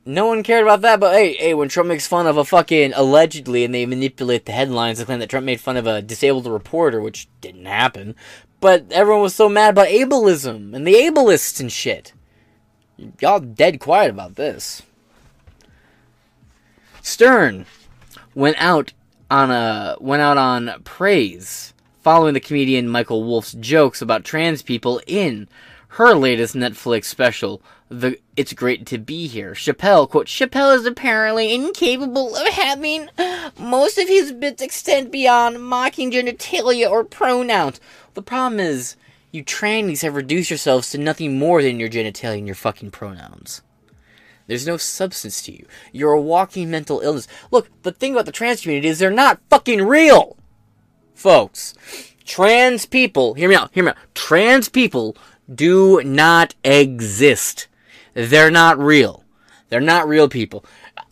No 0.06 0.28
one 0.28 0.44
cared 0.44 0.64
about 0.64 0.82
that, 0.82 1.00
but 1.00 1.14
hey, 1.14 1.34
hey, 1.36 1.54
when 1.54 1.70
Trump 1.70 1.88
makes 1.88 2.06
fun 2.06 2.28
of 2.28 2.36
a 2.36 2.44
fucking 2.44 2.92
allegedly, 2.94 3.64
and 3.64 3.74
they 3.74 3.86
manipulate 3.86 4.46
the 4.46 4.52
headlines 4.52 5.00
to 5.00 5.06
claim 5.06 5.20
that 5.20 5.30
Trump 5.30 5.46
made 5.46 5.62
fun 5.62 5.78
of 5.78 5.88
a 5.88 6.02
disabled 6.02 6.46
reporter, 6.46 7.00
which 7.00 7.30
didn't 7.40 7.66
happen, 7.66 8.14
but 8.60 8.92
everyone 8.92 9.22
was 9.22 9.34
so 9.34 9.48
mad 9.48 9.70
about 9.70 9.88
ableism 9.88 10.76
and 10.76 10.86
the 10.86 10.96
ableists 10.96 11.62
and 11.62 11.72
shit. 11.72 12.12
Y'all 13.20 13.40
dead 13.40 13.80
quiet 13.80 14.10
about 14.10 14.36
this. 14.36 14.82
Stern 17.02 17.66
went 18.36 18.56
out 18.60 18.94
on 19.30 19.52
a 19.52 19.98
went 20.00 20.22
out 20.22 20.38
on 20.38 20.82
praise 20.84 21.74
following 22.02 22.34
the 22.34 22.40
comedian 22.40 22.92
Michelle 22.92 23.24
Wolf's 23.24 23.54
jokes 23.54 24.02
about 24.02 24.24
trans 24.24 24.62
people 24.62 25.02
in 25.08 25.48
her 25.90 26.16
latest 26.16 26.56
Netflix 26.56 27.06
special, 27.06 27.62
The 27.88 28.18
It's 28.36 28.52
Great 28.54 28.86
to 28.88 28.98
Be 28.98 29.28
Here. 29.28 29.54
Chappelle, 29.54 30.10
quote, 30.10 30.26
Chappelle 30.26 30.76
is 30.76 30.88
apparently 30.88 31.54
incapable 31.54 32.36
of 32.36 32.48
having 32.48 33.10
most 33.60 34.00
of 34.00 34.08
his 34.08 34.32
bits 34.32 34.62
extend 34.62 35.12
beyond 35.12 35.64
mocking 35.64 36.12
genitalia 36.12 36.90
or 36.90 37.04
pronouns. 37.04 37.80
The 38.16 38.24
problem 38.24 38.60
is, 38.60 38.96
you 39.34 39.44
trannies 39.44 40.04
have 40.04 40.16
reduced 40.16 40.52
yourselves 40.52 40.92
to 40.92 40.98
nothing 40.98 41.40
more 41.40 41.64
than 41.64 41.80
your 41.80 41.90
genitalia 41.90 42.38
and 42.38 42.48
your 42.48 42.56
fucking 42.56 42.92
pronouns. 42.92 43.64
There's 44.46 44.68
no 44.68 44.78
substance 44.78 45.42
to 45.44 45.52
you. 45.52 45.66
You're 45.92 46.14
a 46.14 46.22
walking 46.22 46.70
mental 46.70 47.00
illness. 47.00 47.28
Look, 47.50 47.70
the 47.82 47.92
thing 47.92 48.14
about 48.14 48.28
the 48.28 48.32
trans 48.32 48.62
community 48.62 48.88
is 48.88 49.00
they're 49.00 49.10
not 49.10 49.42
fucking 49.50 49.82
real! 49.82 50.38
Folks, 51.16 51.74
trans 52.26 52.86
people, 52.86 53.34
hear 53.34 53.50
me 53.50 53.56
out, 53.56 53.72
hear 53.74 53.84
me 53.84 53.90
out. 53.90 53.98
Trans 54.14 54.70
people 54.70 55.18
do 55.54 56.02
not 56.04 56.54
exist. 56.64 57.68
They're 58.14 58.52
not 58.52 58.78
real. 58.78 59.24
They're 59.70 59.80
not 59.80 60.08
real 60.08 60.30
people. 60.30 60.64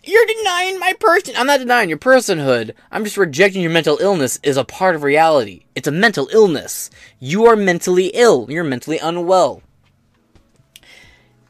You're 0.03 0.25
denying 0.25 0.79
my 0.79 0.93
person. 1.00 1.36
I'm 1.38 1.46
not 1.46 1.60
denying 1.60 1.89
your 1.89 2.00
personhood. 2.00 2.74
I'm 2.91 3.03
just 3.03 3.17
rejecting 3.17 3.62
your 3.62 3.70
mental 3.70 4.00
illness 4.00 4.39
is 4.41 4.58
a 4.58 4.63
part 4.63 4.96
of 4.96 5.03
reality. 5.03 5.65
It's 5.75 5.88
a 5.88 5.91
mental 5.91 6.27
illness. 6.34 6.89
You 7.20 7.46
are 7.46 7.55
mentally 7.55 8.08
ill. 8.15 8.48
You're 8.50 8.63
mentally 8.63 8.98
unwell. 8.98 9.62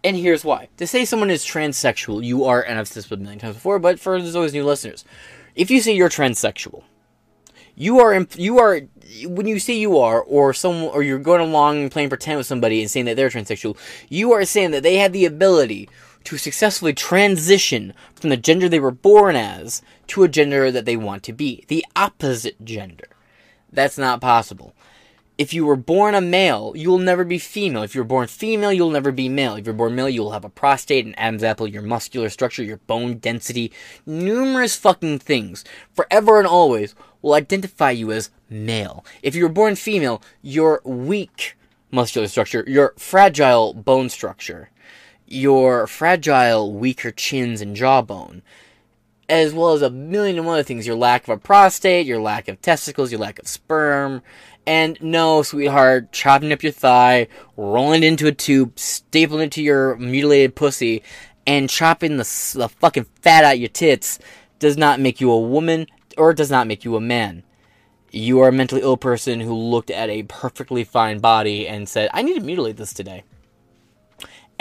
And 0.03 0.17
here's 0.17 0.43
why. 0.43 0.67
To 0.77 0.87
say 0.87 1.05
someone 1.05 1.29
is 1.29 1.45
transsexual, 1.45 2.25
you 2.25 2.43
are, 2.43 2.61
and 2.61 2.77
I've 2.77 2.89
said 2.89 3.03
this 3.03 3.11
a 3.11 3.17
million 3.17 3.39
times 3.39 3.55
before, 3.55 3.79
but 3.79 3.99
for 3.99 4.19
there's 4.19 4.35
always 4.35 4.53
new 4.53 4.65
listeners. 4.65 5.05
If 5.55 5.71
you 5.71 5.79
say 5.79 5.95
you're 5.95 6.09
transsexual, 6.09 6.83
you 7.75 7.99
are 7.99 8.27
you 8.35 8.59
are 8.59 8.81
when 9.25 9.47
you 9.47 9.59
say 9.59 9.73
you 9.73 9.97
are 9.97 10.21
or 10.21 10.53
some 10.53 10.83
or 10.83 11.03
you're 11.03 11.19
going 11.19 11.41
along 11.41 11.81
and 11.81 11.91
playing 11.91 12.09
pretend 12.09 12.37
with 12.37 12.47
somebody 12.47 12.81
and 12.81 12.91
saying 12.91 13.05
that 13.05 13.15
they're 13.15 13.29
transsexual, 13.29 13.77
you 14.09 14.33
are 14.33 14.43
saying 14.43 14.71
that 14.71 14.83
they 14.83 14.97
have 14.97 15.13
the 15.13 15.25
ability 15.25 15.87
to 16.25 16.37
successfully 16.37 16.93
transition 16.93 17.93
from 18.15 18.29
the 18.29 18.37
gender 18.37 18.69
they 18.69 18.79
were 18.79 18.91
born 18.91 19.35
as 19.35 19.81
to 20.07 20.23
a 20.23 20.27
gender 20.27 20.71
that 20.71 20.85
they 20.85 20.97
want 20.97 21.23
to 21.23 21.33
be, 21.33 21.65
the 21.67 21.85
opposite 21.95 22.63
gender. 22.63 23.07
That's 23.71 23.97
not 23.97 24.21
possible. 24.21 24.73
If 25.37 25.53
you 25.53 25.65
were 25.65 25.77
born 25.77 26.13
a 26.13 26.21
male, 26.21 26.73
you 26.75 26.91
will 26.91 26.99
never 26.99 27.23
be 27.23 27.39
female. 27.39 27.81
If 27.81 27.95
you 27.95 28.01
were 28.01 28.05
born 28.05 28.27
female, 28.27 28.71
you'll 28.71 28.91
never 28.91 29.11
be 29.11 29.27
male. 29.27 29.55
If 29.55 29.65
you're 29.65 29.73
born 29.73 29.95
male, 29.95 30.09
you'll 30.09 30.33
have 30.33 30.45
a 30.45 30.49
prostate, 30.49 31.05
an 31.05 31.15
Adam's 31.15 31.43
apple, 31.43 31.67
your 31.67 31.81
muscular 31.81 32.29
structure, 32.29 32.61
your 32.61 32.77
bone 32.77 33.17
density, 33.17 33.71
numerous 34.05 34.75
fucking 34.75 35.19
things, 35.19 35.63
forever 35.93 36.37
and 36.37 36.47
always, 36.47 36.93
will 37.21 37.33
identify 37.33 37.89
you 37.89 38.11
as 38.11 38.29
male. 38.49 39.03
If 39.23 39.33
you 39.33 39.43
were 39.43 39.49
born 39.49 39.75
female, 39.75 40.21
your 40.43 40.81
weak 40.83 41.57
muscular 41.91 42.27
structure, 42.27 42.63
your 42.67 42.93
fragile 42.97 43.73
bone 43.73 44.09
structure, 44.09 44.69
your 45.31 45.87
fragile, 45.87 46.73
weaker 46.73 47.11
chins 47.11 47.61
and 47.61 47.75
jawbone, 47.75 48.41
as 49.29 49.53
well 49.53 49.73
as 49.73 49.81
a 49.81 49.89
million 49.89 50.37
and 50.37 50.45
one 50.45 50.55
other 50.55 50.63
things, 50.63 50.85
your 50.85 50.95
lack 50.95 51.23
of 51.23 51.29
a 51.29 51.37
prostate, 51.37 52.05
your 52.05 52.21
lack 52.21 52.47
of 52.47 52.61
testicles, 52.61 53.11
your 53.11 53.19
lack 53.19 53.39
of 53.39 53.47
sperm, 53.47 54.21
and 54.67 54.97
no, 55.01 55.41
sweetheart, 55.41 56.11
chopping 56.11 56.51
up 56.51 56.63
your 56.63 56.71
thigh, 56.71 57.27
rolling 57.57 58.03
it 58.03 58.07
into 58.07 58.27
a 58.27 58.31
tube, 58.31 58.75
stapling 58.75 59.45
it 59.45 59.51
to 59.53 59.61
your 59.63 59.95
mutilated 59.97 60.55
pussy, 60.55 61.01
and 61.47 61.69
chopping 61.69 62.17
the, 62.17 62.53
the 62.55 62.69
fucking 62.79 63.05
fat 63.21 63.43
out 63.43 63.59
your 63.59 63.69
tits 63.69 64.19
does 64.59 64.77
not 64.77 64.99
make 64.99 65.19
you 65.19 65.31
a 65.31 65.39
woman 65.39 65.87
or 66.17 66.33
does 66.33 66.51
not 66.51 66.67
make 66.67 66.85
you 66.85 66.95
a 66.95 67.01
man. 67.01 67.43
You 68.11 68.41
are 68.41 68.49
a 68.49 68.51
mentally 68.51 68.81
ill 68.81 68.97
person 68.97 69.39
who 69.39 69.55
looked 69.55 69.89
at 69.89 70.09
a 70.09 70.23
perfectly 70.23 70.83
fine 70.83 71.19
body 71.19 71.67
and 71.67 71.87
said, 71.89 72.09
I 72.13 72.21
need 72.21 72.35
to 72.35 72.45
mutilate 72.45 72.77
this 72.77 72.93
today. 72.93 73.23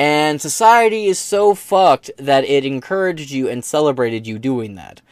And 0.00 0.40
society 0.40 1.08
is 1.08 1.18
so 1.18 1.54
fucked 1.54 2.10
that 2.16 2.46
it 2.46 2.64
encouraged 2.64 3.30
you 3.30 3.50
and 3.50 3.62
celebrated 3.62 4.26
you 4.26 4.38
doing 4.38 4.76
that. 4.76 5.02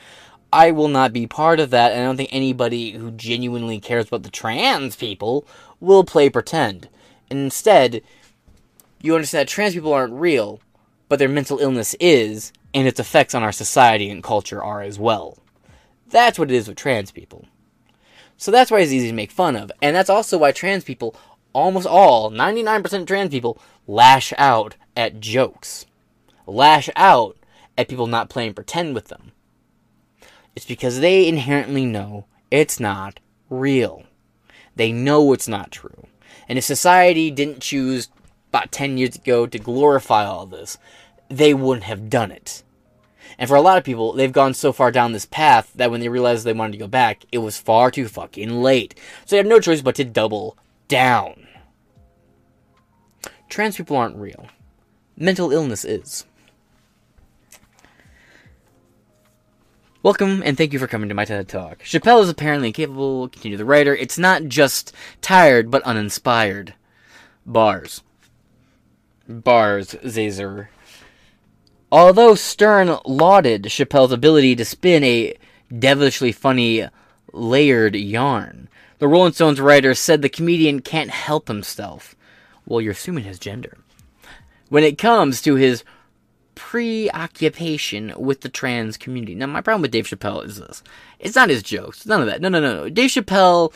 I 0.51 0.71
will 0.71 0.89
not 0.89 1.13
be 1.13 1.27
part 1.27 1.61
of 1.61 1.69
that, 1.69 1.93
and 1.93 2.01
I 2.01 2.05
don't 2.07 2.17
think 2.17 2.31
anybody 2.33 2.93
who 2.93 3.11
genuinely 3.11 3.81
cares 3.81 4.09
about 4.09 4.23
the 4.23 4.31
trans 4.31 4.97
people 4.97 5.47
will 5.79 6.05
play 6.05 6.31
pretend. 6.31 6.89
Instead, 7.29 8.01
you 9.03 9.15
understand 9.15 9.43
that 9.43 9.49
trans 9.49 9.75
people 9.75 9.93
aren't 9.93 10.15
real, 10.15 10.59
but 11.11 11.19
their 11.19 11.29
mental 11.29 11.59
illness 11.59 11.95
is, 12.01 12.51
and 12.73 12.89
its 12.89 12.99
effects 12.99 13.35
on 13.35 13.43
our 13.43 13.53
society 13.53 14.09
and 14.09 14.23
culture 14.23 14.65
are 14.65 14.81
as 14.81 14.99
well. 14.99 15.37
That's 16.09 16.39
what 16.39 16.51
it 16.51 16.55
is 16.55 16.67
with 16.67 16.79
trans 16.79 17.11
people. 17.11 17.45
So 18.39 18.51
that's 18.51 18.71
why 18.71 18.81
it's 18.81 18.93
easy 18.93 19.09
to 19.09 19.13
make 19.13 19.33
fun 19.33 19.55
of, 19.55 19.71
and 19.83 19.95
that's 19.95 20.09
also 20.09 20.39
why 20.39 20.53
trans 20.53 20.83
people, 20.83 21.15
almost 21.53 21.87
all, 21.87 22.31
99% 22.31 23.03
of 23.03 23.07
trans 23.07 23.29
people, 23.31 23.61
lash 23.89 24.33
out 24.39 24.77
at 24.97 25.19
jokes. 25.19 25.87
Lash 26.47 26.89
out 26.95 27.37
at 27.77 27.89
people 27.89 28.07
not 28.07 28.31
playing 28.31 28.55
pretend 28.55 28.95
with 28.95 29.09
them. 29.09 29.33
It's 30.55 30.67
because 30.67 31.01
they 31.01 31.27
inherently 31.27 31.85
know 31.85 32.27
it's 32.51 32.79
not 32.79 33.19
real. 33.51 34.05
They 34.77 34.93
know 34.93 35.33
it's 35.33 35.49
not 35.49 35.73
true. 35.73 36.07
And 36.49 36.59
if 36.59 36.65
society 36.65 37.31
didn't 37.31 37.61
choose 37.61 38.09
about 38.51 38.73
10 38.73 38.99
years 38.99 39.17
ago 39.17 39.47
to 39.47 39.59
glorify 39.59 40.25
all 40.25 40.47
this, 40.47 40.79
they 41.29 41.53
wouldn't 41.53 41.85
have 41.85 42.09
done 42.11 42.31
it. 42.31 42.63
And 43.39 43.49
for 43.49 43.57
a 43.57 43.61
lot 43.61 43.79
of 43.79 43.85
people, 43.85 44.13
they've 44.13 44.33
gone 44.33 44.55
so 44.55 44.73
far 44.73 44.91
down 44.91 45.13
this 45.13 45.27
path 45.27 45.73
that 45.75 45.91
when 45.91 46.01
they 46.01 46.09
realized 46.09 46.45
they 46.45 46.53
wanted 46.53 46.73
to 46.73 46.79
go 46.79 46.89
back, 46.89 47.25
it 47.31 47.39
was 47.39 47.59
far 47.59 47.91
too 47.91 48.09
fucking 48.09 48.63
late. 48.63 48.99
So 49.27 49.31
they 49.31 49.37
have 49.37 49.47
no 49.47 49.61
choice 49.61 49.83
but 49.83 49.95
to 49.97 50.05
double 50.05 50.57
down. 50.89 51.48
Trans 53.49 53.77
people 53.77 53.97
aren't 53.97 54.17
real. 54.17 54.47
Mental 55.17 55.51
illness 55.53 55.85
is. 55.85 56.27
Welcome 60.03 60.43
and 60.45 60.57
thank 60.57 60.73
you 60.73 60.79
for 60.79 60.87
coming 60.87 61.09
to 61.09 61.15
my 61.15 61.25
TED 61.25 61.49
Talk. 61.49 61.83
Chappelle 61.83 62.23
is 62.23 62.29
apparently 62.29 62.69
incapable, 62.69 63.29
continue 63.29 63.59
the 63.59 63.65
writer. 63.65 63.97
It's 63.97 64.19
not 64.19 64.45
just 64.45 64.93
tired, 65.21 65.71
but 65.71 65.83
uninspired. 65.83 66.75
Bars. 67.45 68.03
Bars, 69.29 69.95
Zazer. 70.05 70.69
Although 71.91 72.35
Stern 72.35 72.99
lauded 73.05 73.65
Chappelle's 73.65 74.13
ability 74.13 74.55
to 74.57 74.65
spin 74.65 75.03
a 75.03 75.35
devilishly 75.77 76.33
funny, 76.33 76.87
layered 77.33 77.97
yarn, 77.97 78.69
the 78.99 79.09
Rolling 79.09 79.33
Stones 79.33 79.61
writer 79.61 79.95
said 79.95 80.23
the 80.23 80.29
comedian 80.29 80.81
can't 80.81 81.11
help 81.11 81.49
himself. 81.49 82.15
Well, 82.69 82.81
you're 82.81 82.93
assuming 82.93 83.25
his 83.25 83.39
gender. 83.39 83.79
When 84.69 84.85
it 84.85 84.99
comes 84.99 85.41
to 85.43 85.55
his 85.55 85.83
preoccupation 86.55 88.13
with 88.17 88.41
the 88.41 88.49
trans 88.49 88.97
community. 88.97 89.35
Now, 89.37 89.47
my 89.47 89.61
problem 89.61 89.81
with 89.81 89.93
Dave 89.93 90.09
Chappelle 90.09 90.45
is 90.45 90.59
this 90.59 90.83
it's 91.21 91.37
not 91.37 91.51
his 91.51 91.63
jokes, 91.63 92.05
none 92.05 92.21
of 92.21 92.27
that. 92.27 92.41
No, 92.41 92.49
no, 92.49 92.61
no, 92.61 92.75
no. 92.75 92.89
Dave 92.89 93.11
Chappelle 93.11 93.73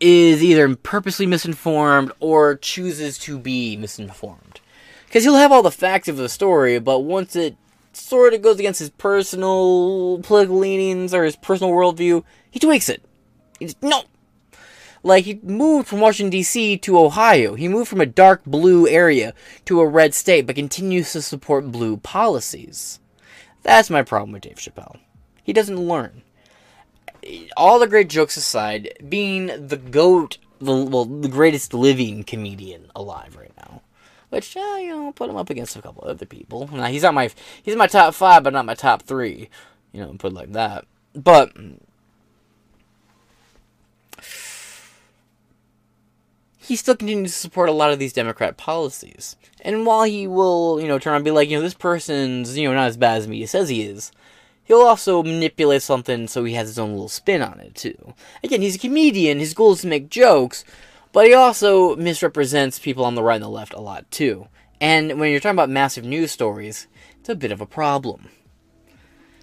is 0.00 0.42
either 0.42 0.74
purposely 0.74 1.24
misinformed 1.24 2.10
or 2.18 2.56
chooses 2.56 3.16
to 3.18 3.38
be 3.38 3.76
misinformed. 3.76 4.60
Because 5.06 5.22
he'll 5.22 5.36
have 5.36 5.52
all 5.52 5.62
the 5.62 5.70
facts 5.70 6.08
of 6.08 6.16
the 6.16 6.28
story, 6.28 6.80
but 6.80 7.00
once 7.00 7.36
it 7.36 7.56
sort 7.92 8.34
of 8.34 8.42
goes 8.42 8.58
against 8.58 8.80
his 8.80 8.90
personal 8.90 10.18
political 10.24 10.58
leanings 10.58 11.14
or 11.14 11.24
his 11.24 11.36
personal 11.36 11.72
worldview, 11.72 12.24
he 12.50 12.58
tweaks 12.58 12.88
it. 12.88 13.02
He's, 13.60 13.80
no, 13.80 14.02
like, 15.06 15.24
he 15.24 15.40
moved 15.42 15.86
from 15.86 16.00
Washington, 16.00 16.30
D.C. 16.30 16.78
to 16.78 16.98
Ohio. 16.98 17.54
He 17.54 17.68
moved 17.68 17.88
from 17.88 18.00
a 18.00 18.06
dark 18.06 18.44
blue 18.44 18.88
area 18.88 19.34
to 19.66 19.80
a 19.80 19.86
red 19.86 20.14
state, 20.14 20.46
but 20.46 20.56
continues 20.56 21.12
to 21.12 21.22
support 21.22 21.70
blue 21.70 21.96
policies. 21.98 22.98
That's 23.62 23.88
my 23.88 24.02
problem 24.02 24.32
with 24.32 24.42
Dave 24.42 24.56
Chappelle. 24.56 24.98
He 25.42 25.52
doesn't 25.52 25.78
learn. 25.78 26.22
All 27.56 27.78
the 27.78 27.86
great 27.86 28.08
jokes 28.08 28.36
aside, 28.36 28.94
being 29.08 29.46
the 29.46 29.76
GOAT, 29.76 30.38
the, 30.60 30.74
well, 30.74 31.04
the 31.04 31.28
greatest 31.28 31.72
living 31.72 32.24
comedian 32.24 32.90
alive 32.96 33.36
right 33.36 33.52
now. 33.56 33.82
Which, 34.30 34.56
uh, 34.56 34.76
you 34.80 34.88
know, 34.88 35.12
put 35.12 35.30
him 35.30 35.36
up 35.36 35.50
against 35.50 35.76
a 35.76 35.82
couple 35.82 36.02
other 36.04 36.26
people. 36.26 36.68
Now, 36.72 36.86
he's 36.86 37.02
not 37.02 37.14
my, 37.14 37.30
he's 37.62 37.76
my 37.76 37.86
top 37.86 38.12
five, 38.14 38.42
but 38.42 38.52
not 38.52 38.66
my 38.66 38.74
top 38.74 39.02
three. 39.02 39.50
You 39.92 40.00
know, 40.00 40.14
put 40.18 40.32
it 40.32 40.34
like 40.34 40.52
that. 40.52 40.84
But, 41.14 41.52
he 46.66 46.74
still 46.74 46.96
continues 46.96 47.32
to 47.32 47.38
support 47.38 47.68
a 47.68 47.72
lot 47.72 47.92
of 47.92 48.00
these 48.00 48.12
Democrat 48.12 48.56
policies. 48.56 49.36
And 49.60 49.86
while 49.86 50.02
he 50.02 50.26
will, 50.26 50.80
you 50.80 50.88
know, 50.88 50.98
turn 50.98 51.12
around 51.12 51.18
and 51.18 51.24
be 51.24 51.30
like, 51.30 51.48
you 51.48 51.56
know, 51.56 51.62
this 51.62 51.74
person's, 51.74 52.58
you 52.58 52.68
know, 52.68 52.74
not 52.74 52.88
as 52.88 52.96
bad 52.96 53.18
as 53.18 53.28
media 53.28 53.46
says 53.46 53.68
he 53.68 53.82
is, 53.82 54.10
he'll 54.64 54.80
also 54.80 55.22
manipulate 55.22 55.82
something 55.82 56.26
so 56.26 56.42
he 56.42 56.54
has 56.54 56.66
his 56.66 56.78
own 56.78 56.90
little 56.90 57.08
spin 57.08 57.40
on 57.40 57.60
it, 57.60 57.76
too. 57.76 58.14
Again, 58.42 58.62
he's 58.62 58.74
a 58.74 58.80
comedian, 58.80 59.38
his 59.38 59.54
goal 59.54 59.74
is 59.74 59.82
to 59.82 59.86
make 59.86 60.10
jokes, 60.10 60.64
But 61.16 61.28
he 61.28 61.32
also 61.32 61.96
misrepresents 61.96 62.78
people 62.78 63.02
on 63.06 63.14
the 63.14 63.22
right 63.22 63.36
and 63.36 63.44
the 63.44 63.48
left 63.48 63.72
a 63.72 63.80
lot 63.80 64.10
too. 64.10 64.48
And 64.82 65.18
when 65.18 65.30
you're 65.30 65.40
talking 65.40 65.56
about 65.56 65.70
massive 65.70 66.04
news 66.04 66.30
stories, 66.30 66.88
it's 67.18 67.30
a 67.30 67.34
bit 67.34 67.50
of 67.50 67.62
a 67.62 67.66
problem. 67.66 68.28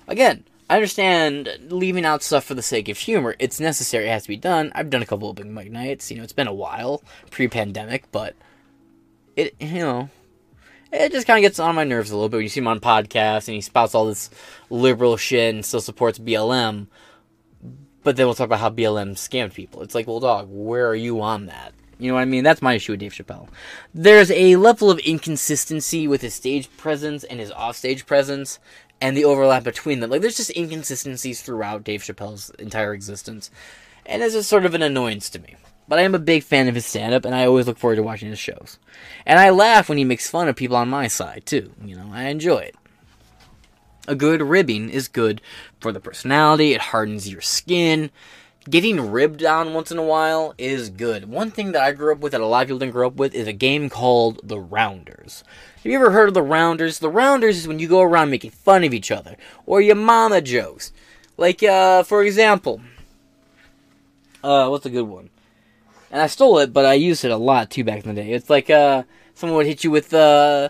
Again, 0.08 0.44
I 0.70 0.76
understand 0.76 1.50
leaving 1.70 2.06
out 2.06 2.24
stuff 2.24 2.46
for 2.46 2.54
the 2.54 2.62
sake 2.62 2.90
of 2.90 2.98
humor. 2.98 3.36
It's 3.40 3.60
necessary, 3.60 4.06
it 4.06 4.12
has 4.12 4.24
to 4.24 4.30
be 4.30 4.38
done. 4.38 4.72
I've 4.76 4.90
done 4.90 5.02
a 5.02 5.06
couple 5.06 5.30
of 5.30 5.36
Big 5.36 5.48
Mike 5.48 5.72
nights. 5.72 6.10
You 6.10 6.18
know, 6.18 6.24
it's 6.24 6.34
been 6.34 6.48
a 6.48 6.54
while, 6.54 7.04
pre 7.30 7.48
pandemic, 7.48 8.12
but 8.12 8.36
it, 9.36 9.56
you 9.60 9.80
know, 9.80 10.10
it 10.92 11.12
just 11.12 11.28
kind 11.28 11.38
of 11.38 11.48
gets 11.48 11.60
on 11.60 11.76
my 11.76 11.84
nerves 11.84 12.12
a 12.12 12.16
little 12.16 12.30
bit 12.30 12.38
when 12.38 12.44
you 12.44 12.50
see 12.50 12.60
him 12.60 12.68
on 12.68 12.80
podcasts 12.80 13.48
and 13.48 13.56
he 13.56 13.62
spouts 13.62 13.96
all 13.96 14.06
this 14.06 14.30
liberal 14.70 15.18
shit 15.18 15.54
and 15.54 15.66
still 15.66 15.82
supports 15.82 16.20
BLM. 16.20 16.88
But 18.04 18.16
then 18.16 18.28
we'll 18.28 18.36
talk 18.36 18.46
about 18.46 18.60
how 18.60 18.70
BLM 18.70 19.14
scammed 19.14 19.54
people. 19.54 19.82
It's 19.82 19.96
like, 19.96 20.08
well, 20.08 20.20
dog, 20.20 20.48
where 20.50 20.88
are 20.88 20.96
you 20.96 21.22
on 21.22 21.48
that? 21.48 21.74
You 22.00 22.10
know 22.10 22.16
what 22.16 22.22
I 22.22 22.26
mean? 22.26 22.44
That's 22.44 22.62
my 22.62 22.74
issue 22.74 22.92
with 22.94 23.00
Dave 23.00 23.14
Chappelle. 23.14 23.48
There's 23.94 24.30
a 24.32 24.58
level 24.58 24.92
of 24.92 25.00
inconsistency 25.00 26.08
with 26.08 26.22
his 26.22 26.34
stage 26.34 26.70
presence 26.76 27.24
and 27.24 27.40
his 27.40 27.52
offstage 27.52 28.06
presence 28.06 28.60
and 29.04 29.18
the 29.18 29.26
overlap 29.26 29.66
between 29.66 30.00
them. 30.00 30.10
Like, 30.10 30.22
there's 30.22 30.38
just 30.38 30.56
inconsistencies 30.56 31.42
throughout 31.42 31.84
Dave 31.84 32.04
Chappelle's 32.04 32.52
entire 32.52 32.94
existence. 32.94 33.52
And 34.06 34.24
it's 34.24 34.34
just 34.34 34.48
sort 34.48 34.66
of 34.66 34.74
an 34.76 34.82
annoyance 34.82 35.30
to 35.32 35.40
me. 35.40 35.58
But 35.90 36.00
I 36.00 36.04
am 36.04 36.16
a 36.16 36.20
big 36.20 36.44
fan 36.44 36.70
of 36.70 36.76
his 36.76 36.86
stand 36.86 37.14
up, 37.14 37.26
and 37.26 37.36
I 37.36 37.46
always 37.46 37.68
look 37.68 37.78
forward 37.78 37.98
to 37.98 38.04
watching 38.04 38.30
his 38.30 38.40
shows. 38.40 38.80
And 39.26 39.40
I 39.40 39.50
laugh 39.50 39.90
when 39.90 39.98
he 39.98 40.06
makes 40.06 40.30
fun 40.30 40.48
of 40.48 40.56
people 40.56 40.78
on 40.78 40.88
my 40.88 41.10
side, 41.10 41.46
too. 41.46 41.74
You 41.84 41.98
know, 41.98 42.12
I 42.14 42.30
enjoy 42.30 42.60
it. 42.60 42.76
A 44.08 44.16
good 44.16 44.42
ribbing 44.42 44.90
is 44.90 45.10
good 45.10 45.42
for 45.82 45.92
the 45.92 46.00
personality, 46.00 46.72
it 46.72 46.80
hardens 46.80 47.28
your 47.28 47.42
skin. 47.42 48.10
Getting 48.70 49.12
ribbed 49.12 49.44
on 49.44 49.74
once 49.74 49.92
in 49.92 49.98
a 49.98 50.04
while 50.04 50.54
is 50.58 50.90
good. 50.90 51.28
One 51.30 51.52
thing 51.52 51.74
that 51.74 51.82
I 51.82 51.92
grew 51.92 52.14
up 52.14 52.20
with 52.20 52.32
that 52.32 52.40
a 52.40 52.46
lot 52.46 52.62
of 52.62 52.68
people 52.70 52.80
didn't 52.80 52.94
grow 52.94 53.08
up 53.08 53.16
with 53.16 53.36
is 53.36 53.46
a 53.46 53.52
game 53.52 53.90
called 53.90 54.40
The 54.42 54.58
Rounders. 54.58 55.44
Have 55.76 55.86
you 55.86 55.96
ever 55.96 56.12
heard 56.12 56.30
of 56.30 56.34
The 56.34 56.42
Rounders? 56.42 57.00
The 57.00 57.10
Rounders 57.10 57.58
is 57.58 57.68
when 57.68 57.80
you 57.80 57.90
go 57.90 58.02
around 58.02 58.30
making 58.30 58.52
fun 58.52 58.86
of 58.86 58.94
each 58.94 59.12
other, 59.12 59.36
or 59.66 59.82
your 59.82 59.98
mama 59.98 60.40
jokes. 60.40 60.94
Like, 61.36 61.62
uh, 61.62 62.04
for 62.04 62.24
example, 62.24 62.80
uh, 64.42 64.70
what's 64.70 64.86
a 64.86 64.90
good 64.90 65.10
one? 65.10 65.30
And 66.10 66.22
I 66.22 66.28
stole 66.28 66.60
it, 66.60 66.72
but 66.72 66.86
I 66.86 66.94
used 66.94 67.26
it 67.26 67.32
a 67.32 67.38
lot 67.38 67.70
too 67.70 67.84
back 67.84 68.06
in 68.06 68.16
the 68.16 68.22
day. 68.22 68.32
It's 68.32 68.50
like, 68.50 68.70
uh, 68.70 69.04
someone 69.34 69.58
would 69.58 69.66
hit 69.66 69.84
you 69.84 69.92
with, 69.92 70.14
uh, 70.14 70.70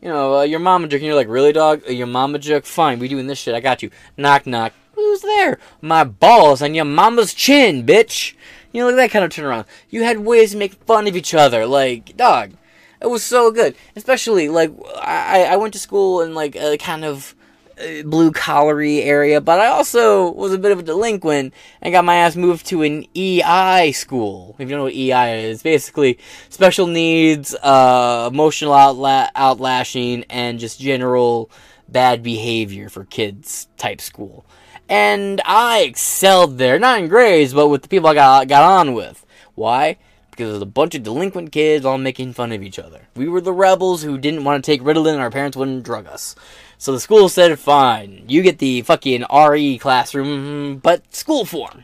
you 0.00 0.08
know, 0.08 0.38
uh, 0.38 0.42
your 0.42 0.60
mama 0.60 0.86
joke, 0.86 1.00
and 1.00 1.06
you're 1.06 1.16
like, 1.16 1.26
really, 1.26 1.52
dog? 1.52 1.82
Uh, 1.88 1.90
your 1.90 2.06
mama 2.06 2.38
joke? 2.38 2.64
Fine, 2.64 3.00
we 3.00 3.08
doing 3.08 3.26
this 3.26 3.38
shit. 3.38 3.56
I 3.56 3.60
got 3.60 3.82
you. 3.82 3.90
Knock, 4.16 4.46
knock. 4.46 4.72
Who's 4.98 5.20
there? 5.20 5.60
My 5.80 6.02
balls 6.02 6.60
on 6.60 6.74
your 6.74 6.84
mama's 6.84 7.32
chin, 7.32 7.86
bitch. 7.86 8.34
You 8.72 8.80
know, 8.80 8.88
like 8.88 8.96
that 8.96 9.10
kind 9.12 9.24
of 9.24 9.30
turnaround. 9.30 9.66
You 9.90 10.02
had 10.02 10.18
ways 10.18 10.50
to 10.50 10.56
make 10.56 10.74
fun 10.86 11.06
of 11.06 11.14
each 11.14 11.34
other. 11.34 11.66
Like, 11.66 12.16
dog, 12.16 12.54
it 13.00 13.06
was 13.06 13.22
so 13.22 13.52
good. 13.52 13.76
Especially, 13.94 14.48
like, 14.48 14.72
I, 14.96 15.44
I 15.44 15.56
went 15.56 15.72
to 15.74 15.78
school 15.78 16.20
in, 16.20 16.34
like, 16.34 16.56
a 16.56 16.76
kind 16.78 17.04
of 17.04 17.36
uh, 17.80 18.02
blue 18.02 18.32
collary 18.32 19.00
area, 19.02 19.40
but 19.40 19.60
I 19.60 19.68
also 19.68 20.32
was 20.32 20.52
a 20.52 20.58
bit 20.58 20.72
of 20.72 20.80
a 20.80 20.82
delinquent 20.82 21.54
and 21.80 21.92
got 21.92 22.04
my 22.04 22.16
ass 22.16 22.34
moved 22.34 22.66
to 22.66 22.82
an 22.82 23.06
EI 23.16 23.92
school. 23.92 24.56
If 24.58 24.68
you 24.68 24.70
don't 24.70 24.78
know 24.78 24.84
what 24.84 24.94
EI 24.94 25.44
is, 25.44 25.62
basically 25.62 26.18
special 26.48 26.88
needs, 26.88 27.54
uh, 27.54 28.28
emotional 28.32 28.72
outla- 28.72 29.30
outlashing, 29.36 30.24
and 30.28 30.58
just 30.58 30.80
general 30.80 31.52
bad 31.88 32.22
behavior 32.22 32.88
for 32.88 33.04
kids 33.04 33.68
type 33.76 34.00
school. 34.00 34.44
And 34.88 35.40
I 35.44 35.80
excelled 35.80 36.58
there, 36.58 36.78
not 36.78 36.98
in 36.98 37.08
grades, 37.08 37.52
but 37.52 37.68
with 37.68 37.82
the 37.82 37.88
people 37.88 38.08
I 38.08 38.14
got 38.14 38.48
got 38.48 38.62
on 38.62 38.94
with. 38.94 39.24
Why? 39.54 39.98
Because 40.30 40.50
there's 40.50 40.62
a 40.62 40.66
bunch 40.66 40.94
of 40.94 41.02
delinquent 41.02 41.52
kids 41.52 41.84
all 41.84 41.98
making 41.98 42.32
fun 42.32 42.52
of 42.52 42.62
each 42.62 42.78
other. 42.78 43.08
We 43.14 43.28
were 43.28 43.40
the 43.40 43.52
rebels 43.52 44.02
who 44.02 44.16
didn't 44.18 44.44
want 44.44 44.64
to 44.64 44.70
take 44.70 44.82
Ritalin 44.82 45.14
and 45.14 45.20
our 45.20 45.30
parents 45.30 45.56
wouldn't 45.56 45.82
drug 45.82 46.06
us. 46.06 46.36
So 46.78 46.92
the 46.92 47.00
school 47.00 47.28
said, 47.28 47.58
fine, 47.58 48.24
you 48.28 48.42
get 48.42 48.58
the 48.58 48.82
fucking 48.82 49.24
RE 49.34 49.78
classroom, 49.78 50.78
but 50.78 51.12
school 51.12 51.44
form. 51.44 51.82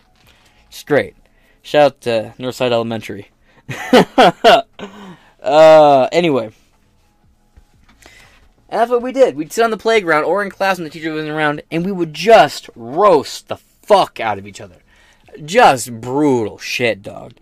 Straight. 0.70 1.16
Shout 1.62 1.82
out 1.84 2.00
to 2.02 2.34
Northside 2.38 2.70
Elementary. 2.70 3.30
uh, 5.42 6.08
anyway. 6.12 6.52
And 8.68 8.80
that's 8.80 8.90
what 8.90 9.02
we 9.02 9.12
did. 9.12 9.36
We'd 9.36 9.52
sit 9.52 9.64
on 9.64 9.70
the 9.70 9.76
playground 9.76 10.24
or 10.24 10.42
in 10.42 10.50
class 10.50 10.78
when 10.78 10.84
the 10.84 10.90
teacher 10.90 11.12
wasn't 11.12 11.30
around, 11.30 11.62
and 11.70 11.84
we 11.84 11.92
would 11.92 12.14
just 12.14 12.70
roast 12.74 13.48
the 13.48 13.56
fuck 13.56 14.20
out 14.20 14.38
of 14.38 14.46
each 14.46 14.60
other. 14.60 14.78
Just 15.44 16.00
brutal 16.00 16.58
shit, 16.58 17.02
dog. 17.02 17.34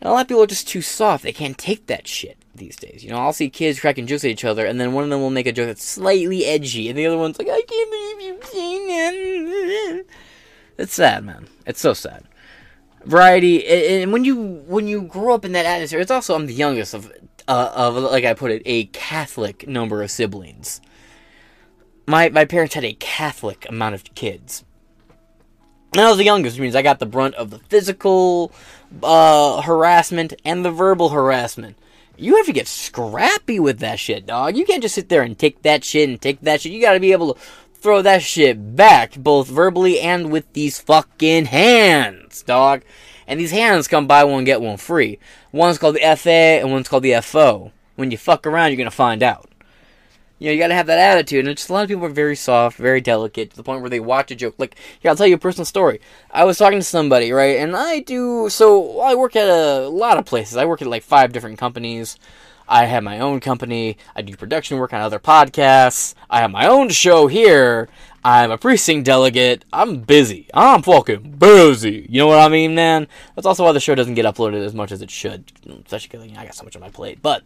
And 0.00 0.08
a 0.08 0.12
lot 0.12 0.22
of 0.22 0.28
people 0.28 0.42
are 0.42 0.46
just 0.46 0.68
too 0.68 0.82
soft. 0.82 1.22
They 1.22 1.32
can't 1.32 1.58
take 1.58 1.86
that 1.86 2.08
shit 2.08 2.36
these 2.54 2.76
days. 2.76 3.04
You 3.04 3.10
know, 3.10 3.18
I'll 3.18 3.32
see 3.32 3.48
kids 3.50 3.80
cracking 3.80 4.06
jokes 4.06 4.24
at 4.24 4.30
each 4.30 4.44
other, 4.44 4.66
and 4.66 4.80
then 4.80 4.92
one 4.92 5.04
of 5.04 5.10
them 5.10 5.20
will 5.20 5.30
make 5.30 5.46
a 5.46 5.52
joke 5.52 5.66
that's 5.66 5.84
slightly 5.84 6.44
edgy, 6.44 6.88
and 6.88 6.98
the 6.98 7.06
other 7.06 7.18
one's 7.18 7.38
like, 7.38 7.48
I 7.48 7.62
can't 7.62 7.90
believe 7.90 8.20
you've 8.20 8.44
seen 8.44 8.86
that. 8.88 10.04
It's 10.78 10.94
sad, 10.94 11.24
man. 11.24 11.48
It's 11.66 11.80
so 11.80 11.94
sad. 11.94 12.24
Variety, 13.04 13.66
and 13.66 14.12
when 14.12 14.24
you 14.24 14.62
when 14.66 14.86
you 14.86 15.02
grow 15.02 15.34
up 15.34 15.44
in 15.44 15.52
that 15.52 15.66
atmosphere, 15.66 15.98
it's 15.98 16.10
also 16.10 16.36
I'm 16.36 16.46
the 16.46 16.54
youngest 16.54 16.94
of 16.94 17.12
uh, 17.48 17.72
of 17.74 17.96
like 17.96 18.24
I 18.24 18.34
put 18.34 18.50
it, 18.50 18.62
a 18.64 18.84
Catholic 18.86 19.66
number 19.68 20.02
of 20.02 20.10
siblings. 20.10 20.80
My 22.06 22.28
my 22.28 22.44
parents 22.44 22.74
had 22.74 22.84
a 22.84 22.94
Catholic 22.94 23.68
amount 23.68 23.94
of 23.94 24.04
kids. 24.14 24.64
And 25.92 26.00
I 26.00 26.08
was 26.08 26.16
the 26.16 26.24
youngest, 26.24 26.56
which 26.56 26.62
means 26.62 26.74
I 26.74 26.80
got 26.80 27.00
the 27.00 27.06
brunt 27.06 27.34
of 27.34 27.50
the 27.50 27.58
physical 27.58 28.50
uh, 29.02 29.60
harassment 29.60 30.32
and 30.42 30.64
the 30.64 30.70
verbal 30.70 31.10
harassment. 31.10 31.76
You 32.16 32.36
have 32.36 32.46
to 32.46 32.52
get 32.52 32.66
scrappy 32.66 33.60
with 33.60 33.80
that 33.80 33.98
shit, 33.98 34.24
dog. 34.24 34.56
You 34.56 34.64
can't 34.64 34.82
just 34.82 34.94
sit 34.94 35.10
there 35.10 35.22
and 35.22 35.38
take 35.38 35.62
that 35.62 35.84
shit 35.84 36.08
and 36.08 36.20
take 36.20 36.40
that 36.42 36.62
shit. 36.62 36.72
You 36.72 36.80
gotta 36.80 37.00
be 37.00 37.12
able 37.12 37.34
to 37.34 37.40
throw 37.74 38.00
that 38.00 38.22
shit 38.22 38.76
back, 38.76 39.16
both 39.16 39.48
verbally 39.48 40.00
and 40.00 40.30
with 40.30 40.50
these 40.54 40.78
fucking 40.80 41.46
hands, 41.46 42.42
dog. 42.42 42.82
And 43.32 43.40
these 43.40 43.50
hands 43.50 43.88
come 43.88 44.06
buy 44.06 44.24
one, 44.24 44.44
get 44.44 44.60
one 44.60 44.76
free. 44.76 45.18
One's 45.52 45.78
called 45.78 45.96
the 45.96 46.16
FA 46.18 46.60
and 46.60 46.70
one's 46.70 46.86
called 46.86 47.02
the 47.02 47.18
FO. 47.22 47.72
When 47.96 48.10
you 48.10 48.18
fuck 48.18 48.46
around, 48.46 48.68
you're 48.68 48.76
gonna 48.76 48.90
find 48.90 49.22
out. 49.22 49.48
You 50.38 50.48
know, 50.48 50.52
you 50.52 50.58
gotta 50.58 50.74
have 50.74 50.86
that 50.88 50.98
attitude. 50.98 51.46
And 51.46 51.56
just 51.56 51.70
a 51.70 51.72
lot 51.72 51.82
of 51.84 51.88
people 51.88 52.04
are 52.04 52.10
very 52.10 52.36
soft, 52.36 52.76
very 52.76 53.00
delicate, 53.00 53.48
to 53.48 53.56
the 53.56 53.62
point 53.62 53.80
where 53.80 53.88
they 53.88 54.00
watch 54.00 54.30
a 54.30 54.34
joke. 54.34 54.56
Like, 54.58 54.76
here, 55.00 55.08
I'll 55.08 55.16
tell 55.16 55.26
you 55.26 55.36
a 55.36 55.38
personal 55.38 55.64
story. 55.64 55.98
I 56.30 56.44
was 56.44 56.58
talking 56.58 56.78
to 56.78 56.84
somebody, 56.84 57.32
right? 57.32 57.56
And 57.56 57.74
I 57.74 58.00
do, 58.00 58.50
so 58.50 59.00
I 59.00 59.14
work 59.14 59.34
at 59.34 59.48
a 59.48 59.88
lot 59.88 60.18
of 60.18 60.26
places. 60.26 60.58
I 60.58 60.66
work 60.66 60.82
at 60.82 60.88
like 60.88 61.02
five 61.02 61.32
different 61.32 61.58
companies. 61.58 62.18
I 62.68 62.84
have 62.84 63.02
my 63.02 63.18
own 63.18 63.40
company. 63.40 63.96
I 64.14 64.20
do 64.20 64.36
production 64.36 64.76
work 64.76 64.92
on 64.92 65.00
other 65.00 65.18
podcasts. 65.18 66.12
I 66.28 66.40
have 66.40 66.50
my 66.50 66.66
own 66.66 66.90
show 66.90 67.28
here. 67.28 67.88
I'm 68.24 68.52
a 68.52 68.58
precinct 68.58 69.04
delegate. 69.06 69.64
I'm 69.72 70.00
busy. 70.00 70.48
I'm 70.54 70.82
fucking 70.82 71.32
busy. 71.38 72.06
You 72.08 72.20
know 72.20 72.28
what 72.28 72.38
I 72.38 72.48
mean, 72.48 72.74
man? 72.74 73.08
That's 73.34 73.46
also 73.46 73.64
why 73.64 73.72
the 73.72 73.80
show 73.80 73.96
doesn't 73.96 74.14
get 74.14 74.24
uploaded 74.24 74.64
as 74.64 74.74
much 74.74 74.92
as 74.92 75.02
it 75.02 75.10
should. 75.10 75.50
Especially 75.84 76.08
because 76.08 76.26
you 76.26 76.34
know, 76.34 76.40
I 76.40 76.44
got 76.44 76.54
so 76.54 76.64
much 76.64 76.76
on 76.76 76.82
my 76.82 76.90
plate. 76.90 77.20
But, 77.20 77.42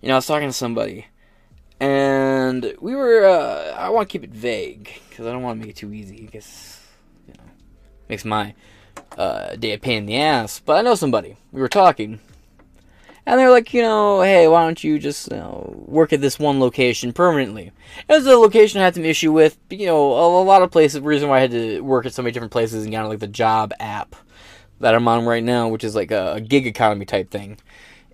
you 0.00 0.08
know, 0.08 0.14
I 0.14 0.16
was 0.16 0.26
talking 0.26 0.48
to 0.48 0.52
somebody. 0.52 1.06
And 1.78 2.74
we 2.80 2.96
were, 2.96 3.24
uh, 3.24 3.74
I 3.76 3.90
want 3.90 4.08
to 4.08 4.12
keep 4.12 4.24
it 4.24 4.34
vague. 4.34 4.90
Because 5.08 5.26
I 5.26 5.32
don't 5.32 5.42
want 5.42 5.60
to 5.60 5.66
make 5.66 5.76
it 5.76 5.78
too 5.78 5.92
easy. 5.92 6.22
Because, 6.22 6.80
you 7.28 7.34
know, 7.34 7.44
makes 8.08 8.24
my 8.24 8.54
uh, 9.16 9.54
day 9.54 9.72
a 9.72 9.78
pain 9.78 9.98
in 9.98 10.06
the 10.06 10.16
ass. 10.16 10.58
But 10.58 10.78
I 10.78 10.82
know 10.82 10.96
somebody. 10.96 11.36
We 11.52 11.60
were 11.60 11.68
talking. 11.68 12.18
And 13.26 13.38
they're 13.38 13.50
like, 13.50 13.74
you 13.74 13.82
know, 13.82 14.22
hey, 14.22 14.48
why 14.48 14.64
don't 14.64 14.82
you 14.82 14.98
just 14.98 15.30
you 15.30 15.36
know, 15.36 15.84
work 15.86 16.12
at 16.12 16.20
this 16.20 16.38
one 16.38 16.58
location 16.58 17.12
permanently? 17.12 17.70
It 18.08 18.12
was 18.12 18.26
a 18.26 18.36
location 18.36 18.80
I 18.80 18.84
had 18.84 18.94
some 18.94 19.04
issue 19.04 19.32
with. 19.32 19.58
You 19.68 19.86
know, 19.86 20.12
a, 20.12 20.42
a 20.42 20.44
lot 20.44 20.62
of 20.62 20.70
places. 20.70 21.00
The 21.00 21.06
reason 21.06 21.28
why 21.28 21.38
I 21.38 21.40
had 21.40 21.50
to 21.52 21.80
work 21.80 22.06
at 22.06 22.14
so 22.14 22.22
many 22.22 22.32
different 22.32 22.52
places 22.52 22.84
and 22.84 22.94
of 22.94 23.08
like 23.08 23.18
the 23.18 23.26
job 23.26 23.72
app 23.78 24.16
that 24.80 24.94
I'm 24.94 25.06
on 25.06 25.26
right 25.26 25.44
now, 25.44 25.68
which 25.68 25.84
is 25.84 25.94
like 25.94 26.10
a, 26.10 26.34
a 26.34 26.40
gig 26.40 26.66
economy 26.66 27.04
type 27.04 27.30
thing. 27.30 27.58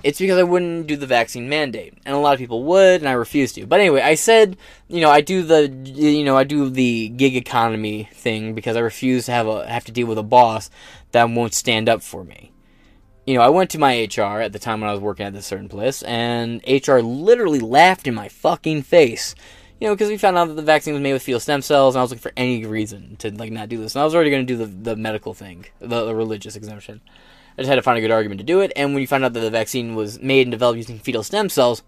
It's 0.03 0.19
because 0.19 0.39
I 0.39 0.43
wouldn't 0.43 0.87
do 0.87 0.97
the 0.97 1.07
vaccine 1.07 1.49
mandate, 1.49 1.95
and 2.05 2.15
a 2.15 2.19
lot 2.19 2.35
of 2.35 2.39
people 2.39 2.65
would, 2.65 3.01
and 3.01 3.09
I 3.09 3.13
refused 3.13 3.55
to. 3.55 3.67
But 3.67 3.81
anyway, 3.81 4.03
I 4.03 4.15
said, 4.15 4.59
you 4.89 5.01
know, 5.01 5.11
I 5.11 5.23
do 5.23 5.43
the, 5.43 5.69
you 5.69 6.23
know, 6.23 6.37
I 6.37 6.45
do 6.45 6.69
the 6.69 7.09
gig 7.09 7.35
economy 7.35 8.09
thing 8.13 8.55
because 8.55 8.77
I 8.77 8.81
refuse 8.81 9.27
to 9.27 9.33
have 9.33 9.47
a 9.47 9.67
have 9.67 9.85
to 9.87 9.93
deal 9.93 10.07
with 10.07 10.19
a 10.19 10.23
boss 10.23 10.71
that 11.13 11.31
won't 11.31 11.55
stand 11.55 11.89
up 11.89 12.03
for 12.03 12.25
me 12.25 12.53
you 13.27 13.35
know, 13.35 13.41
I 13.41 13.49
went 13.49 13.71
to 13.71 13.79
my 13.79 14.05
HR 14.05 14.41
at 14.41 14.53
the 14.53 14.59
time 14.59 14.81
when 14.81 14.89
I 14.89 14.93
was 14.93 15.03
working 15.03 15.27
at 15.27 15.33
this 15.33 15.47
certain 15.47 15.69
place, 15.69 16.03
and 16.03 16.63
HR 16.67 16.99
literally 16.99 17.59
laughed 17.59 18.07
in 18.07 18.15
my 18.15 18.29
fucking 18.29 18.83
face. 18.83 19.35
You 19.81 19.89
know, 19.89 19.95
because 19.95 20.09
we 20.09 20.17
found 20.17 20.39
out 20.39 20.49
that 20.49 20.55
the 20.55 20.63
vaccine 20.63 20.95
was 20.95 21.03
made 21.03 21.13
with 21.13 21.23
fetal 21.23 21.41
stem 21.41 21.61
cells, 21.61 21.95
and 21.95 22.01
I 22.01 22.03
was 22.03 22.11
looking 22.11 22.23
for 22.23 22.33
any 22.37 22.65
reason 22.65 23.17
to 23.17 23.31
like 23.33 23.53
not 23.53 23.69
do 23.69 23.79
this. 23.79 23.95
And 23.95 24.01
I 24.01 24.05
was 24.05 24.15
already 24.15 24.31
going 24.31 24.47
to 24.47 24.55
do 24.55 24.57
the, 24.57 24.67
the 24.67 24.97
medical 24.97 25.35
thing, 25.35 25.67
the, 25.81 26.05
the 26.07 26.15
religious 26.15 26.57
exemption. 26.57 27.03
I 27.59 27.63
just 27.63 27.69
had 27.69 27.77
to 27.77 27.83
find 27.83 27.99
a 27.99 28.01
good 28.01 28.11
argument 28.11 28.39
to 28.41 28.47
do 28.47 28.61
it. 28.61 28.73
And 28.77 28.95
when 28.95 29.01
you 29.01 29.07
find 29.07 29.25
out 29.25 29.33
that 29.33 29.41
the 29.41 29.51
vaccine 29.51 29.95
was 29.95 30.21
made 30.21 30.43
and 30.43 30.51
developed 30.51 30.77
using 30.77 30.99
fetal 30.99 31.23
stem 31.23 31.49
cells, 31.49 31.83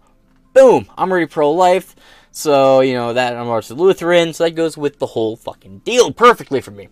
boom, 0.55 0.87
I'm 0.98 1.11
already 1.11 1.27
pro-life. 1.27 1.94
So 2.31 2.81
you 2.81 2.94
know 2.94 3.12
that 3.14 3.37
I'm 3.37 3.48
also 3.48 3.74
Lutheran, 3.74 4.33
so 4.33 4.44
that 4.44 4.51
goes 4.51 4.77
with 4.77 4.98
the 4.98 5.07
whole 5.07 5.37
fucking 5.37 5.81
deal 5.81 6.12
perfectly 6.12 6.61
for 6.61 6.72
me. 6.72 6.88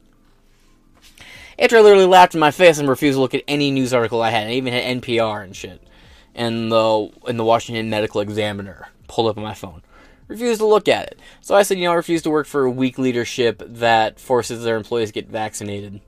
After 1.59 1.79
I 1.79 1.81
literally 1.81 2.07
laughed 2.07 2.35
in 2.35 2.41
my 2.41 2.51
face 2.51 2.79
and 2.79 2.89
refused 2.89 3.17
to 3.17 3.21
look 3.21 3.35
at 3.35 3.43
any 3.49 3.71
news 3.71 3.95
article 3.95 4.21
I 4.21 4.31
had. 4.31 4.49
I 4.49 4.53
even 4.53 4.73
had 4.73 5.03
NPR 5.03 5.43
and 5.43 5.57
shit. 5.57 5.83
And 6.35 6.71
the 6.71 7.11
in 7.27 7.39
the 7.39 7.45
Washington 7.45 7.89
Medical 7.89 8.21
Examiner 8.21 8.89
pulled 9.09 9.29
up 9.31 9.39
on 9.39 9.45
my 9.45 9.55
phone. 9.55 9.83
Refused 10.29 10.61
to 10.61 10.67
look 10.67 10.89
at 10.89 11.07
it. 11.07 11.21
So 11.41 11.55
I 11.55 11.63
said, 11.63 11.79
you 11.79 11.85
know, 11.85 11.93
I 11.93 11.97
refuse 11.97 12.23
to 12.23 12.31
work 12.31 12.47
for 12.47 12.65
a 12.65 12.71
weak 12.71 12.99
leadership 12.99 13.63
that 13.65 14.21
forces 14.21 14.65
their 14.65 14.77
employees 14.77 15.11
to 15.11 15.15
get 15.15 15.29
vaccinated. 15.29 16.01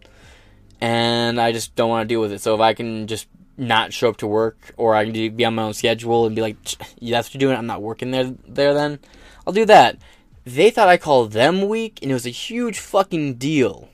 And 0.80 1.40
I 1.40 1.52
just 1.52 1.74
don't 1.76 1.88
want 1.88 2.08
to 2.08 2.12
deal 2.12 2.20
with 2.20 2.32
it. 2.32 2.40
So 2.40 2.54
if 2.54 2.61
I 2.61 2.74
can 2.74 3.06
just 3.06 3.26
not 3.56 3.92
show 3.92 4.08
up 4.08 4.18
to 4.18 4.26
work 4.26 4.74
or 4.76 4.94
I 4.94 5.04
can 5.04 5.34
be 5.34 5.44
on 5.44 5.54
my 5.54 5.62
own 5.62 5.74
schedule 5.74 6.26
and 6.26 6.37
be 6.37 6.42
like, 6.42 6.62
that's 6.62 7.00
what 7.00 7.34
you're 7.34 7.40
doing, 7.40 7.56
I'm 7.56 7.66
not 7.66 7.82
working 7.82 8.11
there 8.11 8.32
there 8.46 8.74
then, 8.74 9.00
I'll 9.46 9.52
do 9.52 9.64
that. 9.66 9.98
They 10.44 10.70
thought 10.70 10.88
I 10.88 10.96
called 10.96 11.32
them 11.32 11.68
weak, 11.68 11.98
and 12.00 12.11
it 12.11 12.14
was 12.14 12.26
a 12.26 12.30
huge 12.30 12.78
fucking 12.78 13.34
deal. 13.34 13.88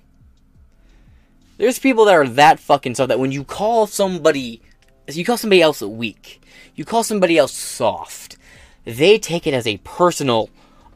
There's 1.56 1.78
people 1.78 2.04
that 2.06 2.14
are 2.14 2.28
that 2.28 2.58
fucking 2.58 2.96
soft 2.96 3.08
that 3.08 3.20
when 3.20 3.32
you 3.32 3.44
call 3.44 3.86
somebody, 3.86 4.60
you 5.08 5.24
call 5.24 5.36
somebody 5.36 5.62
else 5.62 5.82
weak, 5.82 6.42
you 6.74 6.84
call 6.84 7.04
somebody 7.04 7.38
else 7.38 7.52
soft, 7.52 8.36
they 8.84 9.18
take 9.18 9.46
it 9.46 9.54
as 9.54 9.66
a 9.66 9.78
personal, 9.78 10.50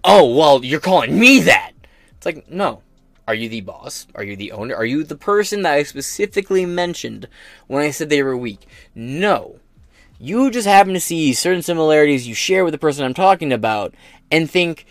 oh, 0.04 0.34
well, 0.34 0.64
you're 0.64 0.80
calling 0.80 1.18
me 1.18 1.40
that. 1.40 1.72
It's 2.16 2.26
like, 2.26 2.50
no. 2.50 2.82
Are 3.28 3.34
you 3.34 3.50
the 3.50 3.60
boss? 3.60 4.06
Are 4.14 4.24
you 4.24 4.36
the 4.36 4.52
owner? 4.52 4.74
Are 4.74 4.86
you 4.86 5.04
the 5.04 5.14
person 5.14 5.60
that 5.62 5.74
I 5.74 5.82
specifically 5.82 6.64
mentioned 6.64 7.28
when 7.66 7.82
I 7.82 7.90
said 7.90 8.08
they 8.08 8.22
were 8.22 8.36
weak? 8.36 8.66
No. 8.94 9.60
You 10.18 10.50
just 10.50 10.66
happen 10.66 10.94
to 10.94 11.00
see 11.00 11.34
certain 11.34 11.60
similarities 11.60 12.26
you 12.26 12.34
share 12.34 12.64
with 12.64 12.72
the 12.72 12.78
person 12.78 13.04
I'm 13.04 13.12
talking 13.12 13.52
about 13.52 13.94
and 14.30 14.50
think 14.50 14.86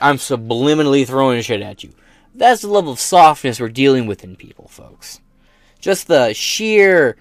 I'm 0.00 0.16
subliminally 0.16 1.06
throwing 1.06 1.40
shit 1.42 1.62
at 1.62 1.84
you. 1.84 1.92
That's 2.36 2.60
the 2.60 2.68
level 2.68 2.92
of 2.92 3.00
softness 3.00 3.58
we're 3.58 3.70
dealing 3.70 4.06
with 4.06 4.22
in 4.22 4.36
people, 4.36 4.68
folks. 4.68 5.20
Just 5.80 6.06
the 6.06 6.34
sheer 6.34 7.16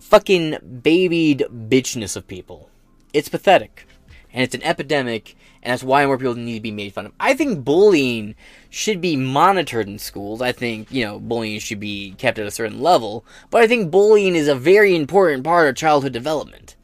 fucking 0.00 0.80
babied 0.82 1.46
bitchness 1.52 2.16
of 2.16 2.26
people. 2.26 2.68
It's 3.12 3.28
pathetic. 3.28 3.86
And 4.32 4.42
it's 4.42 4.56
an 4.56 4.62
epidemic, 4.64 5.36
and 5.62 5.72
that's 5.72 5.84
why 5.84 6.04
more 6.04 6.18
people 6.18 6.34
need 6.34 6.56
to 6.56 6.60
be 6.60 6.72
made 6.72 6.92
fun 6.92 7.06
of. 7.06 7.12
I 7.20 7.34
think 7.34 7.64
bullying 7.64 8.34
should 8.68 9.00
be 9.00 9.14
monitored 9.16 9.86
in 9.86 10.00
schools. 10.00 10.42
I 10.42 10.50
think, 10.50 10.90
you 10.90 11.04
know, 11.04 11.20
bullying 11.20 11.60
should 11.60 11.80
be 11.80 12.14
kept 12.18 12.40
at 12.40 12.46
a 12.46 12.50
certain 12.50 12.80
level. 12.80 13.24
But 13.50 13.62
I 13.62 13.68
think 13.68 13.90
bullying 13.90 14.34
is 14.34 14.48
a 14.48 14.54
very 14.54 14.96
important 14.96 15.44
part 15.44 15.68
of 15.68 15.76
childhood 15.76 16.12
development. 16.12 16.74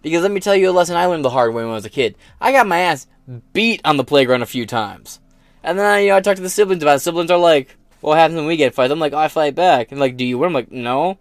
Because 0.00 0.22
let 0.22 0.30
me 0.30 0.40
tell 0.40 0.56
you 0.56 0.70
a 0.70 0.72
lesson 0.72 0.96
I 0.96 1.04
learned 1.04 1.24
the 1.24 1.30
hard 1.30 1.52
way 1.52 1.62
when 1.62 1.72
I 1.72 1.74
was 1.74 1.84
a 1.84 1.90
kid. 1.90 2.16
I 2.40 2.50
got 2.52 2.66
my 2.66 2.78
ass 2.78 3.06
beat 3.52 3.82
on 3.84 3.98
the 3.98 4.04
playground 4.04 4.42
a 4.42 4.46
few 4.46 4.64
times. 4.64 5.20
And 5.66 5.76
then 5.76 5.84
I, 5.84 5.98
you 5.98 6.08
know, 6.10 6.16
I 6.16 6.20
talk 6.20 6.36
to 6.36 6.42
the 6.42 6.48
siblings 6.48 6.84
about 6.84 6.96
it. 6.96 7.00
Siblings 7.00 7.28
are 7.28 7.36
like, 7.36 7.76
what 8.00 8.18
happens 8.18 8.36
when 8.36 8.46
we 8.46 8.56
get 8.56 8.72
fights? 8.72 8.92
I'm 8.92 9.00
like, 9.00 9.12
oh, 9.12 9.18
I 9.18 9.26
fight 9.26 9.56
back. 9.56 9.90
And 9.90 9.98
like, 9.98 10.16
do 10.16 10.24
you 10.24 10.38
win? 10.38 10.46
I'm 10.46 10.52
like, 10.54 10.70
no. 10.70 11.18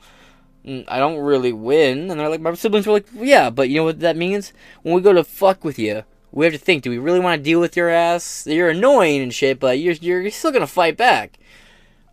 Mm, 0.63 0.85
I 0.87 0.99
don't 0.99 1.17
really 1.17 1.51
win. 1.51 2.11
And 2.11 2.19
they're 2.19 2.29
like, 2.29 2.41
my 2.41 2.53
siblings 2.53 2.85
were 2.85 2.93
like, 2.93 3.07
yeah, 3.15 3.49
but 3.49 3.69
you 3.69 3.77
know 3.77 3.85
what 3.85 4.01
that 4.01 4.15
means? 4.15 4.53
When 4.83 4.93
we 4.93 5.01
go 5.01 5.13
to 5.13 5.23
fuck 5.23 5.63
with 5.63 5.79
you, 5.79 6.03
we 6.31 6.45
have 6.45 6.53
to 6.53 6.59
think, 6.59 6.83
do 6.83 6.91
we 6.91 6.99
really 6.99 7.19
want 7.19 7.39
to 7.39 7.43
deal 7.43 7.59
with 7.59 7.75
your 7.75 7.89
ass? 7.89 8.45
You're 8.45 8.69
annoying 8.69 9.23
and 9.23 9.33
shit, 9.33 9.59
but 9.59 9.79
you're, 9.79 9.93
you're 9.93 10.29
still 10.29 10.51
going 10.51 10.61
to 10.61 10.67
fight 10.67 10.95
back. 10.95 11.39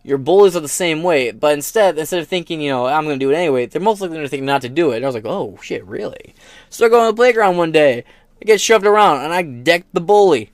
Your 0.03 0.17
bullies 0.17 0.55
are 0.55 0.59
the 0.59 0.67
same 0.67 1.03
way, 1.03 1.29
but 1.29 1.53
instead, 1.53 1.99
instead 1.99 2.19
of 2.19 2.27
thinking, 2.27 2.61
you 2.61 2.71
know, 2.71 2.87
I'm 2.87 3.05
going 3.05 3.19
to 3.19 3.25
do 3.25 3.31
it 3.31 3.35
anyway, 3.35 3.67
they're 3.67 3.79
most 3.79 4.01
likely 4.01 4.15
going 4.15 4.25
to 4.25 4.29
think 4.29 4.43
not 4.43 4.63
to 4.63 4.69
do 4.69 4.91
it. 4.91 4.97
And 4.97 5.05
I 5.05 5.07
was 5.07 5.15
like, 5.15 5.25
oh, 5.25 5.59
shit, 5.61 5.85
really? 5.85 6.33
So 6.71 6.85
I 6.85 6.89
go 6.89 6.99
on 6.99 7.07
the 7.07 7.13
playground 7.13 7.57
one 7.57 7.71
day, 7.71 8.03
I 8.41 8.45
get 8.45 8.59
shoved 8.59 8.87
around, 8.87 9.23
and 9.23 9.31
I 9.31 9.43
deck 9.43 9.85
the 9.93 10.01
bully. 10.01 10.51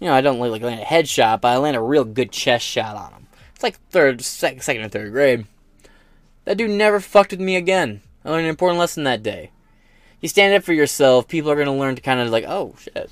You 0.00 0.06
know, 0.06 0.14
I 0.14 0.20
don't 0.20 0.38
like 0.38 0.62
land 0.62 0.80
a 0.80 0.84
headshot, 0.84 1.40
but 1.40 1.48
I 1.48 1.56
land 1.56 1.76
a 1.76 1.80
real 1.80 2.04
good 2.04 2.30
chest 2.30 2.64
shot 2.64 2.96
on 2.96 3.12
him. 3.12 3.26
It's 3.54 3.62
like 3.62 3.78
third, 3.90 4.22
sec- 4.22 4.62
second, 4.62 4.84
or 4.84 4.88
third 4.88 5.12
grade. 5.12 5.46
That 6.44 6.56
dude 6.56 6.70
never 6.70 7.00
fucked 7.00 7.32
with 7.32 7.40
me 7.40 7.56
again. 7.56 8.02
I 8.24 8.30
learned 8.30 8.44
an 8.44 8.50
important 8.50 8.78
lesson 8.78 9.04
that 9.04 9.22
day. 9.22 9.50
You 10.20 10.28
stand 10.28 10.54
up 10.54 10.62
for 10.62 10.72
yourself, 10.72 11.28
people 11.28 11.50
are 11.50 11.56
gonna 11.56 11.76
learn 11.76 11.96
to 11.96 12.02
kind 12.02 12.20
of 12.20 12.30
like, 12.30 12.44
oh 12.46 12.74
shit. 12.78 13.10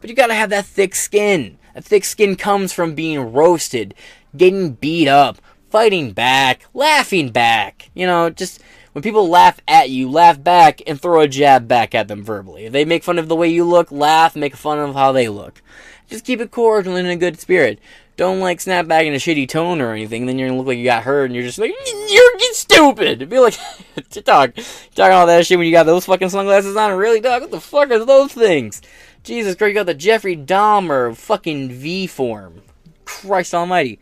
But 0.00 0.10
you 0.10 0.16
gotta 0.16 0.34
have 0.34 0.50
that 0.50 0.66
thick 0.66 0.94
skin. 0.94 1.58
That 1.74 1.84
thick 1.84 2.04
skin 2.04 2.36
comes 2.36 2.72
from 2.72 2.94
being 2.94 3.32
roasted, 3.32 3.94
getting 4.36 4.72
beat 4.72 5.08
up, 5.08 5.38
fighting 5.70 6.12
back, 6.12 6.62
laughing 6.74 7.30
back. 7.30 7.90
You 7.94 8.06
know, 8.06 8.30
just 8.30 8.60
when 8.92 9.02
people 9.02 9.28
laugh 9.28 9.60
at 9.68 9.90
you, 9.90 10.10
laugh 10.10 10.42
back 10.42 10.82
and 10.86 11.00
throw 11.00 11.20
a 11.20 11.28
jab 11.28 11.68
back 11.68 11.94
at 11.94 12.08
them 12.08 12.24
verbally. 12.24 12.66
If 12.66 12.72
they 12.72 12.84
make 12.84 13.04
fun 13.04 13.18
of 13.18 13.28
the 13.28 13.36
way 13.36 13.48
you 13.48 13.64
look, 13.64 13.92
laugh, 13.92 14.34
make 14.34 14.56
fun 14.56 14.78
of 14.78 14.94
how 14.94 15.12
they 15.12 15.28
look. 15.28 15.62
Just 16.08 16.24
keep 16.24 16.40
it 16.40 16.50
cordial 16.50 16.96
and 16.96 17.06
in 17.06 17.12
a 17.12 17.16
good 17.16 17.38
spirit. 17.38 17.78
Don't 18.16 18.40
like 18.40 18.60
snap 18.60 18.86
back 18.86 19.06
in 19.06 19.14
a 19.14 19.16
shitty 19.16 19.48
tone 19.48 19.80
or 19.80 19.92
anything. 19.92 20.26
Then 20.26 20.38
you're 20.38 20.48
gonna 20.48 20.58
look 20.58 20.66
like 20.66 20.78
you 20.78 20.84
got 20.84 21.04
hurt, 21.04 21.26
and 21.26 21.34
you're 21.34 21.44
just 21.44 21.58
like 21.58 21.72
you're, 22.10 22.30
stupid. 22.52 23.28
Be 23.30 23.38
like, 23.38 23.54
talk, 24.10 24.54
talking 24.94 25.14
all 25.14 25.26
that 25.26 25.46
shit 25.46 25.56
when 25.56 25.66
you 25.66 25.72
got 25.72 25.84
those 25.84 26.04
fucking 26.04 26.28
sunglasses 26.28 26.76
on. 26.76 26.92
Really, 26.98 27.20
dog? 27.20 27.42
What 27.42 27.50
the 27.50 27.60
fuck 27.60 27.90
are 27.90 28.04
those 28.04 28.32
things? 28.32 28.82
Jesus 29.22 29.54
Christ, 29.54 29.68
you 29.70 29.74
got 29.74 29.86
the 29.86 29.94
Jeffrey 29.94 30.36
Dahmer 30.36 31.16
fucking 31.16 31.70
V 31.70 32.06
form. 32.06 32.62
Christ 33.04 33.54
Almighty. 33.54 33.98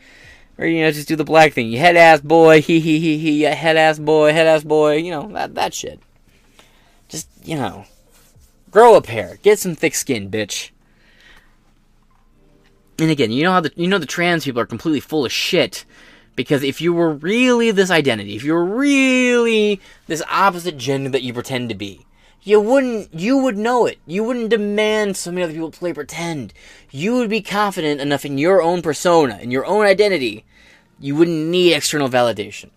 Or, 0.59 0.67
you 0.67 0.83
know, 0.83 0.91
just 0.91 1.09
do 1.09 1.17
the 1.17 1.25
black 1.25 1.53
thing. 1.53 1.69
You 1.69 1.79
head 1.79 1.97
ass 1.97 2.21
boy, 2.21 2.61
he 2.63 2.81
he 2.81 2.99
he 2.99 3.19
he, 3.19 3.43
head 3.43 3.77
ass 3.77 3.99
boy, 3.99 4.33
head 4.33 4.47
ass 4.47 4.65
boy, 4.65 4.97
you 4.97 5.11
know, 5.11 5.31
that, 5.33 5.55
that 5.55 5.75
shit. 5.75 6.01
Just, 7.09 7.29
you 7.45 7.57
know, 7.57 7.85
grow 8.71 8.97
a 8.97 9.03
pair. 9.03 9.39
Get 9.43 9.59
some 9.59 9.75
thick 9.75 9.95
skin, 9.95 10.31
bitch. 10.31 10.71
And 12.99 13.11
again, 13.11 13.31
you 13.31 13.45
know 13.45 13.53
how 13.53 13.61
the 13.61 13.73
you 13.77 13.87
know 13.87 13.99
the 13.99 14.07
trans 14.07 14.45
people 14.45 14.61
are 14.61 14.67
completely 14.67 14.99
full 14.99 15.25
of 15.25 15.31
shit 15.31 15.85
because 16.35 16.63
if 16.65 16.81
you 16.81 16.93
were 16.93 17.13
really 17.13 17.71
this 17.71 17.91
identity, 17.91 18.35
if 18.35 18.43
you 18.43 18.53
were 18.55 18.65
really 18.65 19.81
this 20.09 20.23
opposite 20.29 20.77
gender 20.77 21.11
that 21.11 21.23
you 21.23 21.33
pretend 21.33 21.69
to 21.69 21.75
be, 21.77 22.07
you 22.43 22.61
wouldn't 22.61 23.13
you 23.13 23.39
would 23.39 23.57
know 23.57 23.87
it. 23.87 23.99
You 24.07 24.25
wouldn't 24.25 24.51
demand 24.51 25.17
so 25.17 25.31
many 25.31 25.43
other 25.43 25.53
people 25.53 25.71
play 25.71 25.93
pretend. 25.93 26.53
You 26.91 27.17
would 27.17 27.31
be 27.31 27.43
confident 27.43 28.01
enough 28.01 28.25
in 28.25 28.39
your 28.39 28.63
own 28.63 28.83
persona, 28.83 29.39
in 29.39 29.51
your 29.51 29.67
own 29.67 29.85
identity. 29.85 30.45
You 31.01 31.17
wouldn't 31.17 31.49
need 31.49 31.75
external 31.75 32.09
validation. 32.09 32.71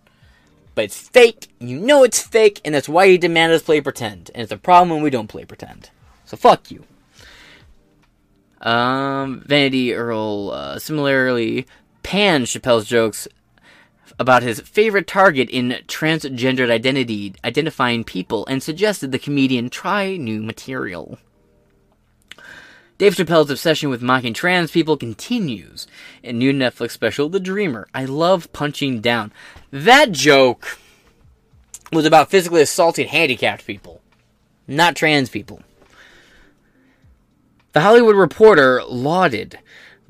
But 0.74 0.86
it's 0.86 0.98
fake, 0.98 1.48
you 1.60 1.80
know 1.80 2.04
it's 2.04 2.22
fake, 2.22 2.62
and 2.64 2.74
that's 2.74 2.88
why 2.88 3.06
you 3.06 3.18
demand 3.18 3.52
us 3.52 3.62
play 3.62 3.82
pretend. 3.82 4.32
And 4.34 4.44
it's 4.44 4.52
a 4.52 4.58
problem 4.58 4.90
when 4.90 5.02
we 5.02 5.10
don't 5.10 5.28
play 5.28 5.44
pretend. 5.44 5.90
So 6.26 6.38
fuck 6.38 6.72
you. 6.72 6.86
Um, 8.62 9.44
Vanity 9.46 9.92
Fair 9.92 10.12
uh, 10.12 10.80
similarly 10.80 11.66
panned 12.04 12.46
Chappelle's 12.46 12.88
jokes 12.88 13.28
about 14.20 14.44
his 14.44 14.60
favorite 14.62 15.08
target 15.08 15.50
in 15.50 15.78
transgendered 15.88 16.70
identity 16.70 17.34
identifying 17.44 18.04
people 18.04 18.46
and 18.48 18.62
suggested 18.62 19.12
the 19.12 19.20
comedian 19.20 19.70
try 19.70 20.18
new 20.18 20.42
material. 20.42 21.18
Dave 22.98 23.16
Chappelle's 23.16 23.50
obsession 23.50 23.90
with 23.90 24.04
mocking 24.04 24.34
trans 24.34 24.70
people 24.70 24.96
continues 24.96 25.88
in 26.22 26.38
new 26.38 26.54
Netflix 26.54 26.92
special 26.92 27.30
The 27.30 27.40
Dreamer. 27.40 27.88
I 27.96 28.06
love 28.06 28.54
punching 28.54 29.02
down. 29.02 29.34
That 29.72 30.12
joke 30.12 30.78
was 31.92 32.06
about 32.06 32.30
physically 32.30 32.62
assaulting 32.62 33.08
handicapped 33.08 33.66
people, 33.66 34.02
not 34.68 34.96
trans 34.96 35.30
people. 35.30 35.64
The 37.74 37.82
Hollywood 37.82 38.16
Reporter 38.16 38.84
lauded 38.84 39.58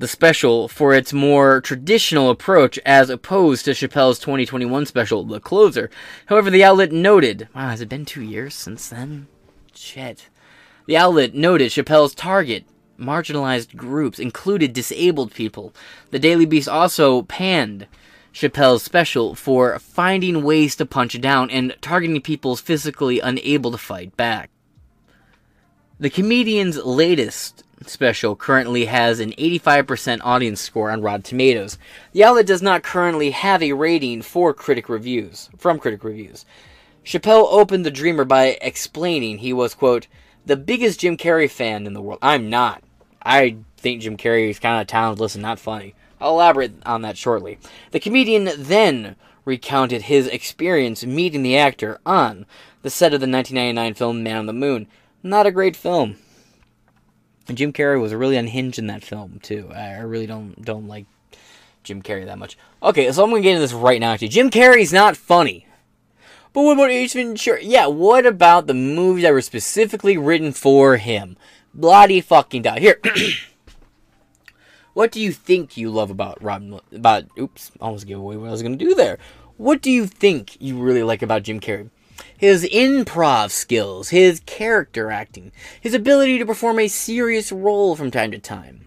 the 0.02 0.08
special 0.08 0.66
for 0.66 0.92
its 0.92 1.12
more 1.12 1.60
traditional 1.60 2.28
approach 2.28 2.76
as 2.84 3.08
opposed 3.08 3.64
to 3.64 3.70
Chappelle's 3.70 4.18
2021 4.18 4.84
special, 4.84 5.22
The 5.22 5.38
Closer. 5.38 5.90
However, 6.26 6.50
the 6.50 6.64
outlet 6.64 6.90
noted, 6.90 7.46
wow, 7.54 7.68
has 7.68 7.80
it 7.80 7.88
been 7.88 8.04
two 8.04 8.24
years 8.24 8.52
since 8.52 8.88
then? 8.88 9.28
Shit. 9.76 10.28
The 10.86 10.96
outlet 10.96 11.36
noted 11.36 11.70
Chappelle's 11.70 12.16
target 12.16 12.64
marginalized 12.98 13.76
groups 13.76 14.18
included 14.18 14.72
disabled 14.72 15.34
people. 15.34 15.72
The 16.10 16.18
Daily 16.18 16.46
Beast 16.46 16.68
also 16.68 17.22
panned 17.22 17.86
Chappelle's 18.34 18.82
special 18.82 19.36
for 19.36 19.78
finding 19.78 20.42
ways 20.42 20.74
to 20.76 20.84
punch 20.84 21.20
down 21.20 21.48
and 21.48 21.76
targeting 21.80 22.20
people 22.20 22.56
physically 22.56 23.20
unable 23.20 23.70
to 23.70 23.78
fight 23.78 24.16
back. 24.16 24.50
The 26.00 26.10
comedian's 26.10 26.84
latest 26.84 27.62
special 27.88 28.36
currently 28.36 28.86
has 28.86 29.20
an 29.20 29.32
85% 29.32 30.20
audience 30.22 30.60
score 30.60 30.90
on 30.90 31.02
Rotten 31.02 31.22
Tomatoes. 31.22 31.78
The 32.12 32.24
outlet 32.24 32.46
does 32.46 32.62
not 32.62 32.82
currently 32.82 33.30
have 33.30 33.62
a 33.62 33.72
rating 33.72 34.22
for 34.22 34.52
critic 34.52 34.88
reviews, 34.88 35.50
from 35.58 35.78
critic 35.78 36.04
reviews. 36.04 36.44
Chappelle 37.04 37.46
opened 37.50 37.84
The 37.84 37.90
Dreamer 37.90 38.24
by 38.24 38.58
explaining 38.60 39.38
he 39.38 39.52
was, 39.52 39.74
quote, 39.74 40.06
the 40.46 40.56
biggest 40.56 41.00
Jim 41.00 41.16
Carrey 41.16 41.50
fan 41.50 41.86
in 41.86 41.94
the 41.94 42.02
world. 42.02 42.18
I'm 42.22 42.50
not. 42.50 42.82
I 43.24 43.58
think 43.76 44.02
Jim 44.02 44.16
Carrey 44.16 44.50
is 44.50 44.58
kind 44.58 44.80
of 44.80 44.86
talentless 44.86 45.34
and 45.34 45.42
not 45.42 45.58
funny. 45.58 45.94
I'll 46.20 46.30
elaborate 46.30 46.74
on 46.86 47.02
that 47.02 47.16
shortly. 47.16 47.58
The 47.90 48.00
comedian 48.00 48.48
then 48.56 49.16
recounted 49.44 50.02
his 50.02 50.28
experience 50.28 51.04
meeting 51.04 51.42
the 51.42 51.56
actor 51.56 51.98
on 52.06 52.46
the 52.82 52.90
set 52.90 53.14
of 53.14 53.20
the 53.20 53.28
1999 53.28 53.94
film 53.94 54.22
Man 54.22 54.36
on 54.36 54.46
the 54.46 54.52
Moon. 54.52 54.86
Not 55.22 55.46
a 55.46 55.52
great 55.52 55.76
film. 55.76 56.16
And 57.48 57.58
Jim 57.58 57.72
Carrey 57.72 58.00
was 58.00 58.14
really 58.14 58.36
unhinged 58.36 58.78
in 58.78 58.86
that 58.86 59.04
film 59.04 59.40
too. 59.42 59.70
I 59.74 59.98
really 59.98 60.26
don't 60.26 60.60
don't 60.62 60.86
like 60.86 61.06
Jim 61.82 62.02
Carrey 62.02 62.24
that 62.24 62.38
much. 62.38 62.56
Okay, 62.82 63.10
so 63.12 63.24
I'm 63.24 63.30
gonna 63.30 63.42
get 63.42 63.50
into 63.50 63.60
this 63.60 63.72
right 63.72 64.00
now. 64.00 64.12
Actually, 64.12 64.28
Jim 64.28 64.50
Carrey's 64.50 64.92
not 64.92 65.16
funny. 65.16 65.66
But 66.52 66.62
what 66.62 66.74
about 66.74 66.90
Ace 66.90 67.14
Ventura? 67.14 67.62
Yeah, 67.62 67.86
what 67.86 68.26
about 68.26 68.66
the 68.66 68.74
movies 68.74 69.22
that 69.22 69.32
were 69.32 69.40
specifically 69.40 70.18
written 70.18 70.52
for 70.52 70.98
him? 70.98 71.36
Bloody 71.72 72.20
fucking 72.20 72.62
die. 72.62 72.78
Here. 72.80 73.00
what 74.92 75.10
do 75.10 75.20
you 75.20 75.32
think 75.32 75.76
you 75.76 75.90
love 75.90 76.10
about 76.10 76.42
Robin? 76.42 76.78
About 76.92 77.24
oops, 77.38 77.72
almost 77.80 78.06
gave 78.06 78.18
away 78.18 78.36
what 78.36 78.48
I 78.48 78.52
was 78.52 78.62
gonna 78.62 78.76
do 78.76 78.94
there. 78.94 79.18
What 79.56 79.80
do 79.80 79.90
you 79.90 80.06
think 80.06 80.56
you 80.60 80.78
really 80.78 81.02
like 81.02 81.22
about 81.22 81.42
Jim 81.42 81.60
Carrey? 81.60 81.90
His 82.36 82.64
improv 82.64 83.50
skills, 83.50 84.08
his 84.08 84.40
character 84.40 85.10
acting, 85.10 85.52
his 85.80 85.94
ability 85.94 86.38
to 86.38 86.46
perform 86.46 86.78
a 86.78 86.88
serious 86.88 87.52
role 87.52 87.94
from 87.96 88.10
time 88.10 88.30
to 88.32 88.38
time. 88.38 88.86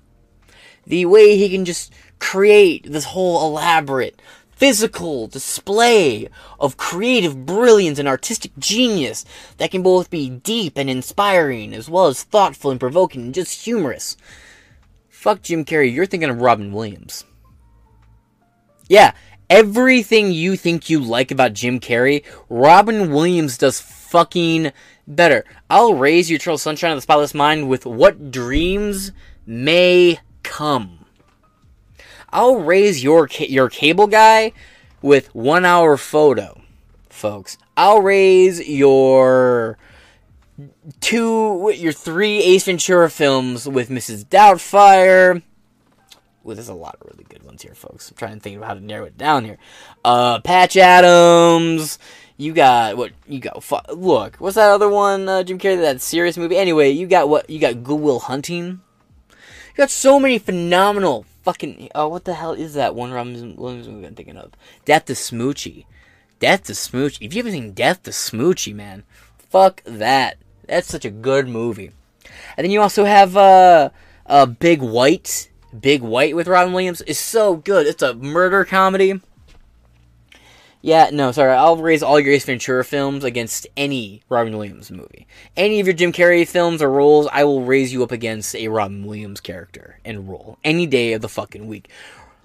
The 0.85 1.05
way 1.05 1.37
he 1.37 1.49
can 1.49 1.65
just 1.65 1.93
create 2.19 2.91
this 2.91 3.05
whole 3.05 3.45
elaborate 3.47 4.21
physical 4.55 5.27
display 5.27 6.29
of 6.59 6.77
creative 6.77 7.45
brilliance 7.45 7.99
and 7.99 8.07
artistic 8.07 8.51
genius 8.57 9.25
that 9.57 9.71
can 9.71 9.83
both 9.83 10.09
be 10.09 10.29
deep 10.29 10.77
and 10.77 10.89
inspiring, 10.89 11.73
as 11.73 11.89
well 11.89 12.07
as 12.07 12.23
thoughtful 12.23 12.71
and 12.71 12.79
provoking 12.79 13.21
and 13.21 13.33
just 13.33 13.65
humorous. 13.65 14.15
Fuck 15.09 15.41
Jim 15.41 15.65
Carrey, 15.65 15.93
you're 15.93 16.05
thinking 16.05 16.29
of 16.29 16.41
Robin 16.41 16.71
Williams. 16.71 17.25
Yeah, 18.87 19.13
everything 19.55 20.33
you 20.33 20.57
think 20.57 20.89
you 20.89 20.99
like 20.99 21.31
about 21.31 21.53
Jim 21.53 21.79
Carrey, 21.79 22.25
Robin 22.49 23.09
Williams 23.09 23.57
does 23.57 23.79
fucking 23.79 24.73
better. 25.07 25.45
I'll 25.69 25.93
raise 25.93 26.29
your 26.29 26.35
Eternal 26.35 26.57
Sunshine 26.57 26.91
of 26.91 26.97
the 26.97 27.01
Spotless 27.01 27.33
Mind 27.33 27.69
with 27.69 27.85
what 27.85 28.31
dreams 28.31 29.13
may 29.45 30.19
come. 30.43 31.05
I'll 32.31 32.57
raise 32.57 33.01
your 33.01 33.29
your 33.39 33.69
cable 33.69 34.07
guy 34.07 34.51
with 35.01 35.33
one 35.33 35.63
hour 35.63 35.95
photo, 35.95 36.61
folks. 37.09 37.57
I'll 37.77 38.01
raise 38.01 38.67
your 38.67 39.77
two 40.99 41.71
your 41.73 41.93
three 41.93 42.39
Ace 42.39 42.65
Ventura 42.65 43.09
films 43.09 43.69
with 43.69 43.89
Mrs. 43.89 44.25
Doubtfire. 44.25 45.43
Well, 46.45 46.55
there's 46.55 46.69
a 46.69 46.75
lot 46.75 46.97
of 47.01 47.07
really 47.07 47.25
good 47.27 47.41
ones 47.41 47.63
here, 47.63 47.73
folks. 47.73 48.11
I'm 48.11 48.17
trying 48.17 48.35
to 48.35 48.39
think 48.39 48.57
of 48.57 48.63
how 48.63 48.75
to 48.75 48.79
narrow 48.79 49.05
it 49.05 49.17
down 49.17 49.45
here. 49.45 49.57
Uh, 50.03 50.39
Patch 50.41 50.77
Adams. 50.77 51.97
You 52.37 52.53
got 52.53 52.97
what? 52.97 53.13
You 53.25 53.39
got 53.39 53.63
look. 53.97 54.35
What's 54.35 54.53
that 54.55 54.69
other 54.69 54.87
one? 54.87 55.27
Uh, 55.27 55.41
Jim 55.41 55.57
Carrey, 55.57 55.81
that 55.81 56.01
serious 56.01 56.37
movie. 56.37 56.55
Anyway, 56.55 56.91
you 56.91 57.07
got 57.07 57.29
what? 57.29 57.49
You 57.49 57.57
got 57.57 57.83
Good 57.83 57.99
Will 57.99 58.19
Hunting. 58.19 58.81
You 59.31 59.75
got 59.75 59.89
so 59.89 60.19
many 60.19 60.37
phenomenal 60.37 61.25
fucking 61.41 61.89
oh 61.95 62.09
what 62.09 62.25
the 62.25 62.35
hell 62.35 62.53
is 62.53 62.75
that 62.75 62.93
one 62.93 63.11
Robin 63.11 63.55
Williams 63.55 63.87
movie 63.87 64.05
I'm 64.05 64.13
thinking 64.13 64.37
of? 64.37 64.51
Death 64.85 65.05
to 65.05 65.13
Smoochy. 65.13 65.85
Death 66.37 66.65
to 66.65 66.73
Smoochy. 66.73 67.25
If 67.25 67.33
you 67.33 67.39
haven't 67.39 67.53
seen 67.53 67.71
Death 67.71 68.03
to 68.03 68.11
Smoochy, 68.11 68.75
man, 68.75 69.03
fuck 69.39 69.81
that. 69.83 70.37
That's 70.67 70.87
such 70.87 71.05
a 71.05 71.11
good 71.11 71.47
movie. 71.47 71.89
And 72.55 72.65
then 72.65 72.71
you 72.71 72.81
also 72.81 73.05
have 73.05 73.35
uh, 73.35 73.89
uh 74.27 74.45
Big 74.45 74.83
White. 74.83 75.49
Big 75.81 76.01
White 76.01 76.35
with 76.35 76.47
Robin 76.47 76.73
Williams 76.73 77.01
is 77.01 77.19
so 77.19 77.55
good. 77.55 77.87
It's 77.87 78.03
a 78.03 78.13
murder 78.13 78.65
comedy. 78.65 79.19
Yeah, 80.81 81.09
no, 81.11 81.31
sorry. 81.31 81.53
I'll 81.53 81.77
raise 81.77 82.03
all 82.03 82.19
your 82.19 82.33
Ace 82.33 82.45
Ventura 82.45 82.85
films 82.85 83.23
against 83.23 83.65
any 83.75 84.21
Robin 84.29 84.55
Williams 84.55 84.91
movie. 84.91 85.25
Any 85.57 85.79
of 85.79 85.87
your 85.87 85.95
Jim 85.95 86.11
Carrey 86.11 86.47
films 86.47 86.79
or 86.79 86.91
roles, 86.91 87.27
I 87.31 87.43
will 87.43 87.63
raise 87.63 87.91
you 87.91 88.03
up 88.03 88.11
against 88.11 88.55
a 88.55 88.67
Robin 88.67 89.03
Williams 89.03 89.39
character 89.39 89.99
and 90.05 90.29
role 90.29 90.59
any 90.63 90.85
day 90.85 91.13
of 91.13 91.21
the 91.21 91.29
fucking 91.29 91.65
week. 91.65 91.89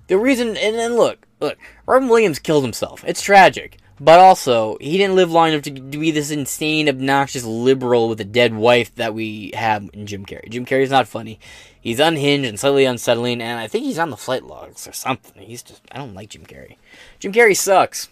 The 0.07 0.17
reason, 0.17 0.57
and 0.57 0.75
then 0.75 0.97
look, 0.97 1.27
look, 1.39 1.59
Robin 1.85 2.09
Williams 2.09 2.39
killed 2.39 2.65
himself. 2.65 3.05
It's 3.07 3.21
tragic. 3.21 3.77
But 4.03 4.19
also, 4.19 4.79
he 4.81 4.97
didn't 4.97 5.17
live 5.17 5.31
long 5.31 5.51
enough 5.51 5.63
to 5.65 5.73
be 5.73 6.11
this 6.11 6.31
insane, 6.31 6.89
obnoxious 6.89 7.45
liberal 7.45 8.09
with 8.09 8.19
a 8.21 8.25
dead 8.25 8.55
wife 8.55 8.95
that 8.95 9.13
we 9.13 9.53
have 9.55 9.91
in 9.93 10.07
Jim 10.07 10.25
Carrey. 10.25 10.49
Jim 10.49 10.65
Carrey's 10.65 10.91
not 10.91 11.07
funny. 11.07 11.39
He's 11.79 12.01
unhinged 12.01 12.49
and 12.49 12.59
slightly 12.59 12.87
unsettling, 12.87 13.43
and 13.43 13.59
I 13.59 13.69
think 13.69 13.85
he's 13.85 13.99
on 13.99 14.09
the 14.09 14.17
flight 14.17 14.45
logs 14.45 14.89
or 14.89 14.93
something. 14.93 15.43
He's 15.43 15.63
just, 15.63 15.83
I 15.93 15.99
don't 15.99 16.15
like 16.15 16.31
Jim 16.31 16.47
Carrey. 16.47 16.77
Jim 17.19 17.31
Carrey 17.31 17.55
sucks. 17.55 18.09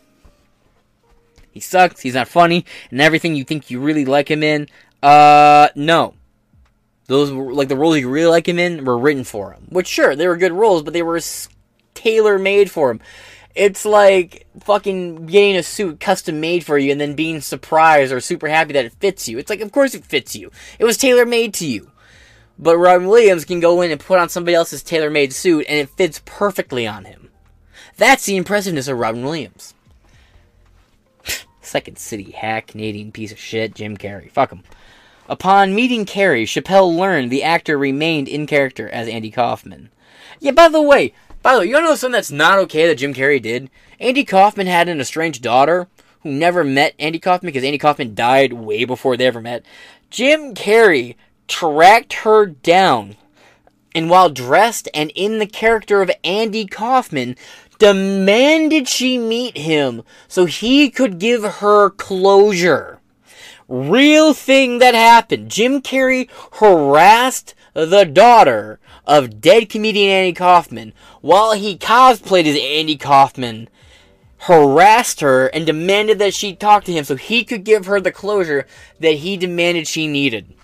He 1.50 1.60
sucks. 1.60 2.02
He's 2.02 2.14
not 2.14 2.28
funny, 2.28 2.66
and 2.90 3.00
everything 3.00 3.34
you 3.34 3.44
think 3.44 3.70
you 3.70 3.80
really 3.80 4.04
like 4.04 4.30
him 4.30 4.42
in. 4.42 4.68
Uh, 5.02 5.68
no. 5.74 6.14
Those 7.06 7.30
like 7.30 7.68
the 7.68 7.76
roles 7.76 7.96
you 7.96 8.10
really 8.10 8.30
like 8.30 8.46
him 8.46 8.58
in 8.58 8.84
were 8.84 8.98
written 8.98 9.24
for 9.24 9.52
him. 9.52 9.66
Which 9.70 9.86
sure 9.86 10.14
they 10.14 10.28
were 10.28 10.36
good 10.36 10.52
roles, 10.52 10.82
but 10.82 10.92
they 10.92 11.02
were 11.02 11.18
tailor 11.94 12.38
made 12.38 12.70
for 12.70 12.90
him. 12.90 13.00
It's 13.58 13.84
like 13.84 14.46
fucking 14.60 15.26
getting 15.26 15.56
a 15.56 15.64
suit 15.64 15.98
custom 15.98 16.38
made 16.38 16.64
for 16.64 16.78
you 16.78 16.92
and 16.92 17.00
then 17.00 17.14
being 17.14 17.40
surprised 17.40 18.12
or 18.12 18.20
super 18.20 18.46
happy 18.46 18.72
that 18.74 18.84
it 18.84 18.92
fits 19.00 19.28
you. 19.28 19.36
It's 19.36 19.50
like, 19.50 19.60
of 19.60 19.72
course 19.72 19.96
it 19.96 20.04
fits 20.04 20.36
you. 20.36 20.52
It 20.78 20.84
was 20.84 20.96
tailor 20.96 21.26
made 21.26 21.54
to 21.54 21.66
you. 21.66 21.90
But 22.56 22.78
Robin 22.78 23.08
Williams 23.08 23.44
can 23.44 23.58
go 23.58 23.80
in 23.80 23.90
and 23.90 23.98
put 24.00 24.20
on 24.20 24.28
somebody 24.28 24.54
else's 24.54 24.84
tailor 24.84 25.10
made 25.10 25.32
suit 25.32 25.66
and 25.68 25.76
it 25.76 25.88
fits 25.90 26.22
perfectly 26.24 26.86
on 26.86 27.04
him. 27.04 27.30
That's 27.96 28.26
the 28.26 28.36
impressiveness 28.36 28.86
of 28.86 28.96
Robin 28.96 29.24
Williams. 29.24 29.74
Second 31.60 31.98
City 31.98 32.30
hack, 32.30 32.68
Canadian 32.68 33.10
piece 33.10 33.32
of 33.32 33.40
shit, 33.40 33.74
Jim 33.74 33.96
Carrey. 33.96 34.30
Fuck 34.30 34.52
him. 34.52 34.62
Upon 35.28 35.74
meeting 35.74 36.06
Carrey, 36.06 36.44
Chappelle 36.44 36.96
learned 36.96 37.32
the 37.32 37.42
actor 37.42 37.76
remained 37.76 38.28
in 38.28 38.46
character 38.46 38.88
as 38.88 39.08
Andy 39.08 39.32
Kaufman. 39.32 39.90
Yeah, 40.38 40.52
by 40.52 40.68
the 40.68 40.80
way, 40.80 41.12
by 41.48 41.54
the 41.54 41.60
way, 41.60 41.66
you 41.68 41.72
wanna 41.72 41.86
know 41.86 41.94
something 41.94 42.12
that's 42.12 42.30
not 42.30 42.58
okay 42.58 42.86
that 42.86 42.96
Jim 42.96 43.14
Carrey 43.14 43.40
did? 43.40 43.70
Andy 43.98 44.22
Kaufman 44.22 44.66
had 44.66 44.86
an 44.86 45.00
estranged 45.00 45.42
daughter 45.42 45.88
who 46.20 46.30
never 46.30 46.62
met 46.62 46.94
Andy 46.98 47.18
Kaufman 47.18 47.48
because 47.48 47.64
Andy 47.64 47.78
Kaufman 47.78 48.14
died 48.14 48.52
way 48.52 48.84
before 48.84 49.16
they 49.16 49.24
ever 49.24 49.40
met. 49.40 49.64
Jim 50.10 50.52
Carrey 50.52 51.14
tracked 51.46 52.12
her 52.12 52.44
down 52.44 53.16
and 53.94 54.10
while 54.10 54.28
dressed 54.28 54.90
and 54.92 55.10
in 55.14 55.38
the 55.38 55.46
character 55.46 56.02
of 56.02 56.10
Andy 56.22 56.66
Kaufman, 56.66 57.34
demanded 57.78 58.86
she 58.86 59.16
meet 59.16 59.56
him 59.56 60.02
so 60.28 60.44
he 60.44 60.90
could 60.90 61.18
give 61.18 61.44
her 61.44 61.88
closure. 61.88 63.00
Real 63.68 64.34
thing 64.34 64.80
that 64.80 64.94
happened. 64.94 65.50
Jim 65.50 65.80
Carrey 65.80 66.28
harassed 66.60 67.54
the 67.86 68.04
daughter 68.04 68.80
of 69.06 69.40
dead 69.40 69.68
comedian 69.68 70.10
Andy 70.10 70.32
Kaufman 70.32 70.92
while 71.20 71.52
he 71.52 71.76
cosplayed 71.76 72.46
as 72.46 72.56
Andy 72.56 72.96
Kaufman, 72.96 73.68
harassed 74.42 75.20
her 75.20 75.46
and 75.48 75.66
demanded 75.66 76.18
that 76.18 76.34
she 76.34 76.54
talk 76.54 76.84
to 76.84 76.92
him 76.92 77.04
so 77.04 77.16
he 77.16 77.44
could 77.44 77.64
give 77.64 77.86
her 77.86 78.00
the 78.00 78.12
closure 78.12 78.66
that 79.00 79.14
he 79.14 79.36
demanded 79.36 79.86
she 79.86 80.06
needed. 80.06 80.54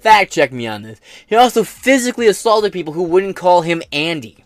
Fact 0.00 0.32
check 0.32 0.52
me 0.52 0.66
on 0.66 0.82
this. 0.82 1.00
He 1.26 1.34
also 1.34 1.64
physically 1.64 2.26
assaulted 2.26 2.72
people 2.72 2.92
who 2.92 3.04
wouldn't 3.04 3.36
call 3.36 3.62
him 3.62 3.82
Andy. 3.90 4.44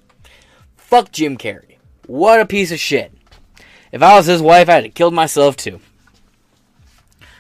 Fuck 0.77 1.11
Jim 1.11 1.37
Carrey. 1.37 1.79
What 2.07 2.41
a 2.41 2.47
piece 2.47 2.71
of 2.71 2.79
shit. 2.79 3.13
If 3.91 4.03
I 4.03 4.17
was 4.17 4.27
his 4.27 4.41
wife, 4.41 4.69
I'd 4.69 4.85
have 4.85 4.95
killed 4.95 5.15
myself 5.15 5.57
too. 5.57 5.81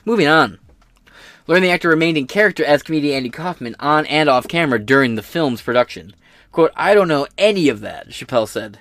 Moving 0.04 0.26
on. 0.26 0.58
Learn 1.48 1.62
the 1.62 1.70
actor 1.70 1.88
remained 1.88 2.18
in 2.18 2.26
character 2.26 2.62
as 2.62 2.82
comedian 2.82 3.16
Andy 3.16 3.30
Kaufman 3.30 3.74
on 3.80 4.04
and 4.06 4.28
off 4.28 4.46
camera 4.46 4.78
during 4.78 5.14
the 5.14 5.22
film's 5.22 5.62
production. 5.62 6.14
Quote, 6.52 6.72
I 6.76 6.92
don't 6.92 7.08
know 7.08 7.26
any 7.38 7.70
of 7.70 7.80
that, 7.80 8.10
Chappelle 8.10 8.46
said. 8.46 8.78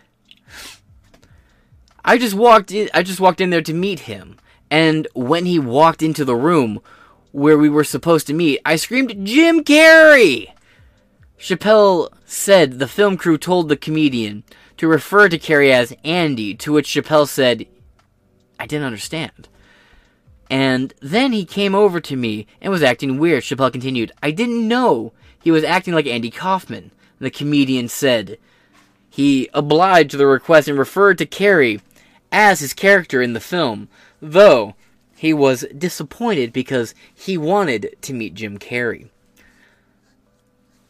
I 2.04 2.18
just 2.18 2.36
walked 2.36 2.72
in 2.72 2.90
I 2.94 3.04
just 3.04 3.22
walked 3.22 3.40
in 3.40 3.50
there 3.50 3.62
to 3.62 3.74
meet 3.74 4.02
him. 4.02 4.38
And 4.70 5.08
when 5.16 5.46
he 5.46 5.58
walked 5.60 6.02
into 6.02 6.26
the 6.26 6.36
room 6.36 6.82
where 7.32 7.58
we 7.58 7.70
were 7.70 7.86
supposed 7.86 8.28
to 8.28 8.34
meet, 8.34 8.60
I 8.66 8.76
screamed, 8.76 9.26
Jim 9.26 9.64
Carrey! 9.64 10.48
Chappelle 11.40 12.10
said 12.26 12.80
the 12.80 12.88
film 12.88 13.16
crew 13.16 13.38
told 13.38 13.70
the 13.70 13.78
comedian 13.78 14.44
to 14.76 14.90
refer 14.90 15.30
to 15.30 15.40
Carrey 15.40 15.72
as 15.72 15.96
Andy, 16.04 16.54
to 16.56 16.74
which 16.74 16.88
Chappelle 16.88 17.28
said, 17.28 17.66
I 18.60 18.66
didn't 18.66 18.88
understand. 18.88 19.48
And 20.50 20.94
then 21.02 21.34
he 21.34 21.46
came 21.46 21.76
over 21.76 22.00
to 22.00 22.16
me 22.16 22.48
and 22.62 22.72
was 22.72 22.84
acting 22.84 23.18
weird. 23.18 23.44
Chappelle 23.44 23.72
continued, 23.72 24.12
I 24.24 24.32
didn't 24.32 24.68
know 24.68 25.14
he 25.40 25.52
was 25.52 25.64
acting 25.64 25.94
like 25.94 26.08
Andy 26.08 26.30
Kaufman. 26.30 26.92
The 27.20 27.32
comedian 27.32 27.88
said 27.88 28.38
he 29.10 29.50
obliged 29.54 30.18
the 30.18 30.28
request 30.28 30.68
and 30.68 30.78
referred 30.78 31.18
to 31.18 31.26
Carrey 31.26 31.82
as 32.32 32.60
his 32.60 32.74
character 32.74 33.22
in 33.22 33.34
the 33.34 33.40
film, 33.40 33.90
though 34.22 34.76
he 35.16 35.34
was 35.34 35.66
disappointed 35.76 36.54
because 36.54 36.94
he 37.14 37.38
wanted 37.38 37.96
to 38.02 38.14
meet 38.14 38.36
Jim 38.36 38.58
Carrey. 38.60 39.10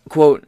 Quote, 0.09 0.45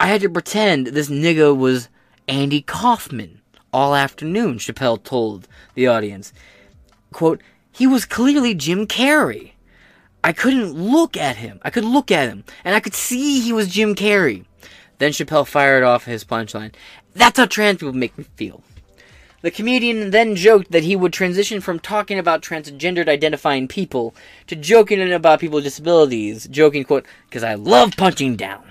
I 0.00 0.06
had 0.06 0.20
to 0.20 0.28
pretend 0.28 0.88
this 0.88 1.08
nigga 1.10 1.56
was 1.56 1.88
Andy 2.28 2.62
Kaufman 2.62 3.40
all 3.72 3.94
afternoon, 3.94 4.58
Chappelle 4.58 5.02
told 5.02 5.48
the 5.74 5.86
audience. 5.86 6.32
Quote, 7.12 7.42
he 7.78 7.86
was 7.86 8.04
clearly 8.04 8.54
Jim 8.54 8.88
Carrey. 8.88 9.52
I 10.24 10.32
couldn't 10.32 10.72
look 10.72 11.16
at 11.16 11.36
him. 11.36 11.60
I 11.62 11.70
could 11.70 11.84
look 11.84 12.10
at 12.10 12.28
him, 12.28 12.42
and 12.64 12.74
I 12.74 12.80
could 12.80 12.92
see 12.92 13.38
he 13.38 13.52
was 13.52 13.68
Jim 13.68 13.94
Carrey. 13.94 14.44
Then 14.98 15.12
Chappelle 15.12 15.46
fired 15.46 15.84
off 15.84 16.04
his 16.04 16.24
punchline. 16.24 16.74
That's 17.14 17.38
how 17.38 17.46
trans 17.46 17.78
people 17.78 17.92
make 17.92 18.18
me 18.18 18.24
feel. 18.34 18.64
The 19.42 19.52
comedian 19.52 20.10
then 20.10 20.34
joked 20.34 20.72
that 20.72 20.82
he 20.82 20.96
would 20.96 21.12
transition 21.12 21.60
from 21.60 21.78
talking 21.78 22.18
about 22.18 22.42
transgendered 22.42 23.08
identifying 23.08 23.68
people 23.68 24.12
to 24.48 24.56
joking 24.56 25.12
about 25.12 25.38
people 25.38 25.54
with 25.54 25.64
disabilities, 25.64 26.48
joking, 26.48 26.82
quote, 26.82 27.06
because 27.30 27.44
I 27.44 27.54
love 27.54 27.96
punching 27.96 28.34
down. 28.34 28.68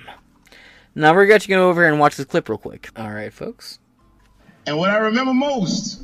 Now 0.95 1.13
we're 1.15 1.27
going 1.27 1.39
to 1.39 1.47
go 1.47 1.69
over 1.69 1.85
and 1.85 1.97
watch 1.97 2.17
this 2.17 2.25
clip 2.25 2.49
real 2.49 2.57
quick. 2.57 2.89
All 2.97 3.11
right, 3.11 3.31
folks. 3.31 3.79
And 4.65 4.77
what 4.77 4.89
I 4.89 4.97
remember 4.97 5.33
most 5.33 6.01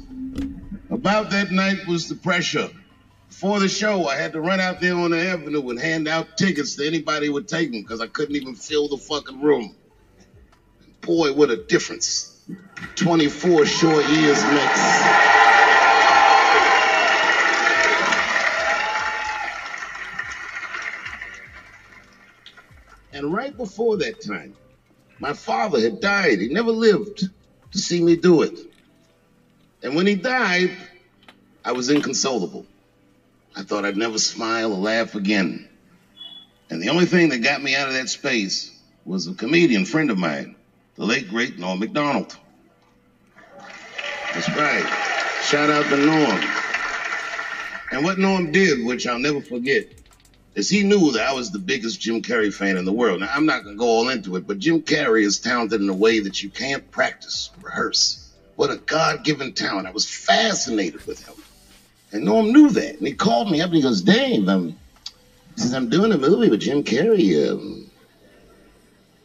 about 0.90 1.32
that 1.32 1.52
night 1.52 1.86
was 1.86 2.08
the 2.08 2.16
pressure. 2.16 2.70
Before 3.34 3.60
the 3.60 3.68
show, 3.68 4.06
I 4.06 4.16
had 4.16 4.34
to 4.34 4.40
run 4.42 4.60
out 4.60 4.80
there 4.80 4.96
on 4.96 5.10
the 5.10 5.18
avenue 5.18 5.68
and 5.72 5.80
hand 5.80 6.08
out 6.08 6.38
tickets 6.38 6.76
to 6.76 6.86
anybody 6.86 7.26
who 7.26 7.34
would 7.34 7.48
take 7.48 7.72
them 7.72 7.82
because 7.82 8.00
I 8.00 8.06
couldn't 8.06 8.36
even 8.36 8.54
fill 8.54 8.88
the 8.88 8.98
fucking 8.98 9.42
room. 9.42 9.76
Boy, 11.02 11.34
what 11.34 11.50
a 11.50 11.56
difference 11.56 12.40
24 12.96 13.66
short 13.66 14.06
years 14.06 14.42
makes. 14.46 14.80
And 23.14 23.34
right 23.34 23.58
before 23.58 23.98
that 23.98 24.22
time, 24.22 24.56
my 25.20 25.34
father 25.34 25.82
had 25.82 26.00
died. 26.00 26.40
He 26.40 26.50
never 26.50 26.72
lived 26.72 27.28
to 27.72 27.78
see 27.80 28.00
me 28.00 28.16
do 28.16 28.44
it. 28.44 28.60
And 29.82 29.96
when 29.96 30.06
he 30.06 30.14
died, 30.14 30.70
I 31.66 31.72
was 31.72 31.90
inconsolable. 31.90 32.68
I 33.56 33.64
thought 33.64 33.86
I'd 33.86 33.98
never 33.98 34.18
smile 34.18 34.74
or 34.74 34.80
laugh 34.80 35.16
again. 35.16 35.68
And 36.70 36.82
the 36.82 36.90
only 36.90 37.06
thing 37.06 37.30
that 37.30 37.40
got 37.40 37.62
me 37.62 37.76
out 37.76 37.88
of 37.88 37.94
that 37.94 38.10
space 38.10 38.72
was 39.06 39.28
a 39.28 39.34
comedian 39.34 39.86
friend 39.86 40.10
of 40.10 40.18
mine, 40.18 40.56
the 40.96 41.06
late 41.06 41.30
great 41.30 41.60
Norm 41.60 41.80
MacDonald. 41.80 42.36
That's 44.34 44.50
right. 44.50 44.86
Shout 45.44 45.70
out 45.70 45.86
to 45.86 45.98
Norm. 45.98 46.44
And 47.92 48.04
what 48.04 48.18
Norm 48.18 48.52
did, 48.52 48.86
which 48.86 49.06
I'll 49.06 49.20
never 49.20 49.42
forget, 49.42 49.86
is 50.56 50.70
he 50.70 50.82
knew 50.84 51.12
that 51.12 51.28
I 51.28 51.34
was 51.34 51.52
the 51.52 51.60
biggest 51.60 52.00
Jim 52.00 52.22
Carrey 52.22 52.52
fan 52.52 52.78
in 52.78 52.86
the 52.86 52.92
world. 52.92 53.20
Now, 53.20 53.30
I'm 53.32 53.46
not 53.46 53.64
going 53.64 53.76
to 53.76 53.80
go 53.80 53.88
all 53.88 54.10
into 54.10 54.36
it, 54.36 54.48
but 54.48 54.60
Jim 54.60 54.82
Carrey 54.82 55.24
is 55.24 55.40
talented 55.40 55.82
in 55.82 55.90
a 55.90 55.94
way 55.94 56.20
that 56.20 56.42
you 56.42 56.50
can't 56.50 56.90
practice, 56.90 57.52
rehearse. 57.62 58.32
What 58.56 58.72
a 58.72 58.78
God 58.78 59.24
given 59.24 59.54
talent. 59.54 59.88
I 59.88 59.92
was 59.92 60.10
fascinated 60.10 61.06
with 61.06 61.24
him. 61.24 61.36
And 62.14 62.24
Norm 62.26 62.54
knew 62.54 62.70
that. 62.70 62.98
And 62.98 63.08
he 63.08 63.14
called 63.14 63.52
me 63.52 63.60
up 63.60 63.68
and 63.68 63.76
he 63.76 63.82
goes, 63.82 64.02
Dave, 64.02 64.48
um, 64.48 64.78
he 65.56 65.62
says, 65.62 65.74
I'm 65.74 65.90
doing 65.90 66.12
a 66.12 66.18
movie 66.18 66.50
with 66.50 66.62
Jim 66.62 66.84
Carrey. 66.84 67.52
Um, 67.52 67.90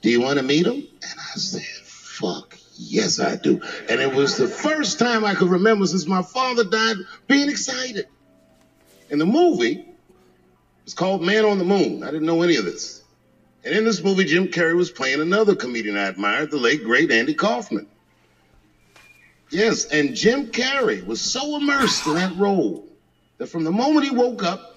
do 0.01 0.11
you 0.11 0.21
want 0.21 0.39
to 0.39 0.43
meet 0.43 0.67
him? 0.67 0.77
And 0.77 1.21
I 1.35 1.39
said, 1.39 1.63
fuck, 1.63 2.57
yes, 2.77 3.21
I 3.21 3.37
do. 3.37 3.61
And 3.91 4.01
it 4.01 4.13
was 4.13 4.39
the 4.39 4.49
first 4.49 4.99
time 4.99 5.25
I 5.25 5.35
could 5.35 5.49
remember 5.51 5.87
since 5.87 6.07
my 6.07 6.23
father 6.23 6.65
died 6.65 6.97
being 7.27 7.51
excited. 7.51 8.07
And 9.11 9.21
the 9.21 9.27
movie 9.27 9.85
was 10.85 10.95
called 10.95 11.23
Man 11.23 11.45
on 11.45 11.59
the 11.59 11.65
Moon. 11.65 12.03
I 12.03 12.07
didn't 12.07 12.27
know 12.27 12.41
any 12.41 12.57
of 12.57 12.65
this. 12.65 13.03
And 13.65 13.75
in 13.75 13.85
this 13.85 14.03
movie, 14.03 14.25
Jim 14.25 14.49
Carrey 14.49 14.75
was 14.75 14.91
playing 14.91 15.21
another 15.21 15.55
comedian 15.55 15.99
I 15.99 16.09
admired, 16.09 16.51
the 16.51 16.57
late, 16.57 16.85
great 16.85 17.11
Andy 17.11 17.35
Kaufman. 17.35 17.87
Yes, 19.51 19.87
and 19.87 20.15
Jim 20.15 20.49
Carrey 20.49 21.05
was 21.07 21.21
so 21.21 21.57
immersed 21.57 22.07
in 22.07 22.15
that 22.15 22.37
role 22.37 22.87
that 23.39 23.47
from 23.47 23.65
the 23.65 23.71
moment 23.71 24.05
he 24.05 24.11
woke 24.11 24.43
up 24.43 24.77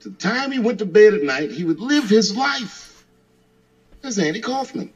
to 0.00 0.10
the 0.10 0.16
time 0.16 0.50
he 0.50 0.58
went 0.58 0.78
to 0.80 0.84
bed 0.84 1.14
at 1.14 1.22
night, 1.22 1.50
he 1.50 1.64
would 1.64 1.80
live 1.80 2.08
his 2.08 2.36
life 2.36 3.04
as 4.02 4.18
Andy 4.18 4.40
Kaufman. 4.40 4.92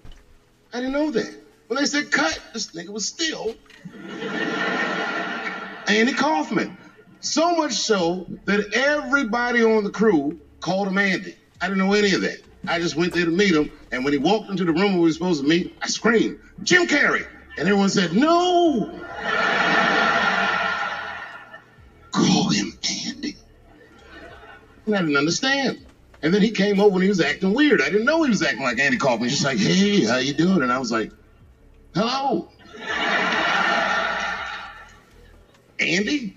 I 0.72 0.81
didn't 0.81 0.92
know 0.92 1.11
that. 1.11 1.35
When 1.68 1.79
they 1.79 1.87
said 1.87 2.11
cut, 2.11 2.38
this 2.52 2.68
nigga 2.72 2.90
was 2.90 3.07
still 3.07 3.55
Andy 5.88 6.12
Kaufman. 6.12 6.76
So 7.20 7.55
much 7.55 7.72
so 7.72 8.26
that 8.44 8.72
everybody 8.74 9.62
on 9.62 9.85
the 9.85 9.90
crew 9.90 10.38
called 10.61 10.88
him 10.88 10.98
Andy. 10.98 11.35
I 11.61 11.68
didn't 11.68 11.79
know 11.79 11.94
any 11.94 12.12
of 12.12 12.20
that. 12.20 12.38
I 12.68 12.79
just 12.79 12.96
went 12.96 13.14
there 13.14 13.24
to 13.24 13.31
meet 13.31 13.55
him, 13.55 13.70
and 13.92 14.05
when 14.05 14.12
he 14.12 14.18
walked 14.18 14.50
into 14.50 14.64
the 14.64 14.72
room 14.72 14.92
where 14.92 15.00
we 15.00 15.09
were 15.09 15.12
supposed 15.12 15.40
to 15.42 15.48
meet, 15.48 15.74
I 15.81 15.87
screamed, 15.87 16.38
Jim 16.62 16.87
Carrey! 16.87 17.24
And 17.58 17.66
everyone 17.66 17.88
said, 17.88 18.12
no! 18.12 18.90
Call 22.12 22.50
him 22.50 22.78
Andy. 23.06 23.36
And 24.84 24.94
I 24.94 25.00
didn't 25.00 25.16
understand. 25.16 25.84
And 26.22 26.34
then 26.34 26.42
he 26.42 26.50
came 26.50 26.80
over 26.80 26.94
and 26.94 27.02
he 27.02 27.08
was 27.08 27.20
acting 27.20 27.54
weird. 27.54 27.80
I 27.80 27.86
didn't 27.86 28.04
know 28.04 28.22
he 28.22 28.30
was 28.30 28.42
acting 28.42 28.62
like 28.62 28.78
Andy 28.78 28.98
called 28.98 29.20
Kaufman. 29.20 29.30
He's 29.30 29.44
like, 29.44 29.58
hey, 29.58 30.04
how 30.04 30.18
you 30.18 30.34
doing? 30.34 30.62
And 30.62 30.72
I 30.72 30.78
was 30.78 30.92
like, 30.92 31.10
hello. 31.94 32.48
Andy? 35.78 36.36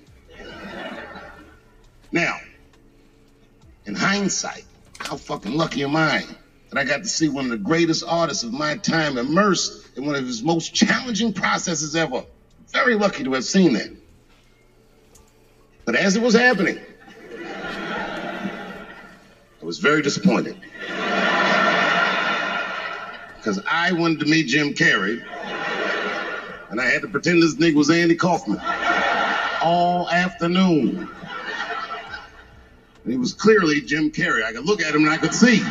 Now, 2.12 2.38
in 3.86 3.96
hindsight, 3.96 4.66
how 5.00 5.18
fucking 5.18 5.54
lucky 5.54 5.84
am 5.84 5.96
I 5.96 6.24
that 6.70 6.78
I 6.78 6.84
got 6.84 6.98
to 6.98 7.08
see 7.08 7.30
one 7.30 7.46
of 7.46 7.52
the 7.52 7.58
greatest 7.58 8.04
artists 8.08 8.44
of 8.44 8.54
my 8.54 8.76
time 8.78 9.18
immersed 9.18 9.98
in 9.98 10.06
one 10.06 10.16
of 10.16 10.26
his 10.26 10.44
most 10.44 10.74
challenging 10.74 11.34
processes 11.34 11.96
ever. 11.96 12.24
Very 12.72 12.96
lucky 12.96 13.24
to 13.24 13.34
have 13.34 13.44
seen 13.44 13.74
that. 13.74 13.90
But 15.86 15.96
as 15.96 16.16
it 16.16 16.22
was 16.22 16.36
happening, 16.36 16.80
I 19.62 19.66
was 19.66 19.80
very 19.80 20.04
disappointed. 20.04 20.56
Because 23.38 23.60
I 23.68 23.94
wanted 23.94 24.20
to 24.20 24.26
meet 24.26 24.48
Jim 24.48 24.76
Carrey, 24.76 25.24
and 26.70 26.80
I 26.80 26.86
had 26.86 27.02
to 27.02 27.08
pretend 27.08 27.42
this 27.42 27.56
nigga 27.56 27.74
was 27.76 27.90
Andy 27.90 28.14
Kaufman 28.16 28.60
all 29.64 30.08
afternoon. 30.10 31.10
And 33.04 33.12
he 33.12 33.18
was 33.18 33.34
clearly 33.34 33.82
Jim 33.82 34.12
Carrey. 34.12 34.44
I 34.44 34.52
could 34.52 34.66
look 34.66 34.82
at 34.82 34.94
him 34.94 35.02
and 35.02 35.10
I 35.10 35.18
could 35.18 35.34
see 35.34 35.64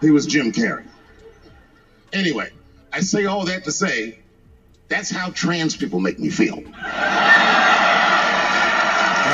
he 0.00 0.10
was 0.10 0.26
Jim 0.26 0.52
Carrey. 0.52 0.86
Anyway, 2.12 2.50
I 2.92 3.00
say 3.00 3.26
all 3.26 3.44
that 3.46 3.64
to 3.64 3.72
say 3.72 4.18
that's 4.88 5.10
how 5.10 5.30
trans 5.30 5.76
people 5.76 6.00
make 6.00 6.18
me 6.18 6.30
feel. 6.30 6.56
All 6.56 6.62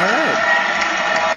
right. 0.00 1.36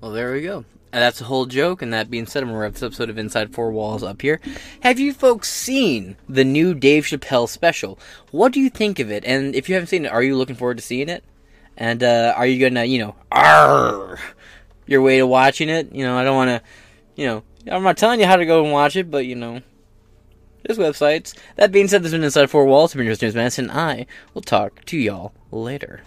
Well, 0.00 0.10
there 0.12 0.32
we 0.32 0.42
go. 0.42 0.64
And 0.92 1.00
that's 1.00 1.20
a 1.20 1.24
whole 1.24 1.46
joke. 1.46 1.82
And 1.82 1.92
that 1.92 2.10
being 2.10 2.26
said, 2.26 2.42
I'm 2.42 2.48
going 2.48 2.56
to 2.56 2.62
wrap 2.62 2.72
this 2.72 2.82
episode 2.82 3.10
of 3.10 3.18
Inside 3.18 3.54
Four 3.54 3.70
Walls 3.70 4.02
up 4.02 4.22
here. 4.22 4.40
Have 4.80 4.98
you 4.98 5.12
folks 5.12 5.48
seen 5.48 6.16
the 6.28 6.42
new 6.42 6.74
Dave 6.74 7.04
Chappelle 7.04 7.48
special? 7.48 7.96
What 8.32 8.52
do 8.52 8.60
you 8.60 8.70
think 8.70 8.98
of 8.98 9.10
it? 9.10 9.24
And 9.24 9.54
if 9.54 9.68
you 9.68 9.76
haven't 9.76 9.86
seen 9.86 10.04
it, 10.04 10.10
are 10.10 10.22
you 10.22 10.36
looking 10.36 10.56
forward 10.56 10.78
to 10.78 10.82
seeing 10.82 11.08
it? 11.08 11.22
And 11.76 12.02
uh, 12.02 12.34
are 12.36 12.46
you 12.46 12.58
going 12.58 12.74
to, 12.74 12.84
you 12.84 12.98
know, 12.98 13.14
arr, 13.30 14.18
your 14.86 15.02
way 15.02 15.18
to 15.18 15.26
watching 15.26 15.68
it? 15.68 15.92
You 15.92 16.02
know, 16.04 16.18
I 16.18 16.24
don't 16.24 16.36
want 16.36 16.48
to, 16.48 16.62
you 17.14 17.26
know, 17.26 17.44
I'm 17.68 17.82
not 17.82 17.96
telling 17.96 18.20
you 18.20 18.26
how 18.26 18.36
to 18.36 18.46
go 18.46 18.62
and 18.62 18.72
watch 18.72 18.96
it, 18.96 19.10
but, 19.10 19.26
you 19.26 19.34
know, 19.34 19.62
there's 20.64 20.78
websites. 20.78 21.36
That 21.56 21.72
being 21.72 21.88
said, 21.88 22.02
this 22.02 22.12
has 22.12 22.18
been 22.18 22.24
Inside 22.24 22.50
Four 22.50 22.66
Walls. 22.66 22.92
I've 22.92 22.98
been 22.98 23.06
your 23.06 23.16
James 23.16 23.34
Madison. 23.34 23.70
And 23.70 23.78
I 23.78 24.06
will 24.34 24.42
talk 24.42 24.84
to 24.86 24.96
y'all 24.96 25.32
later. 25.50 26.02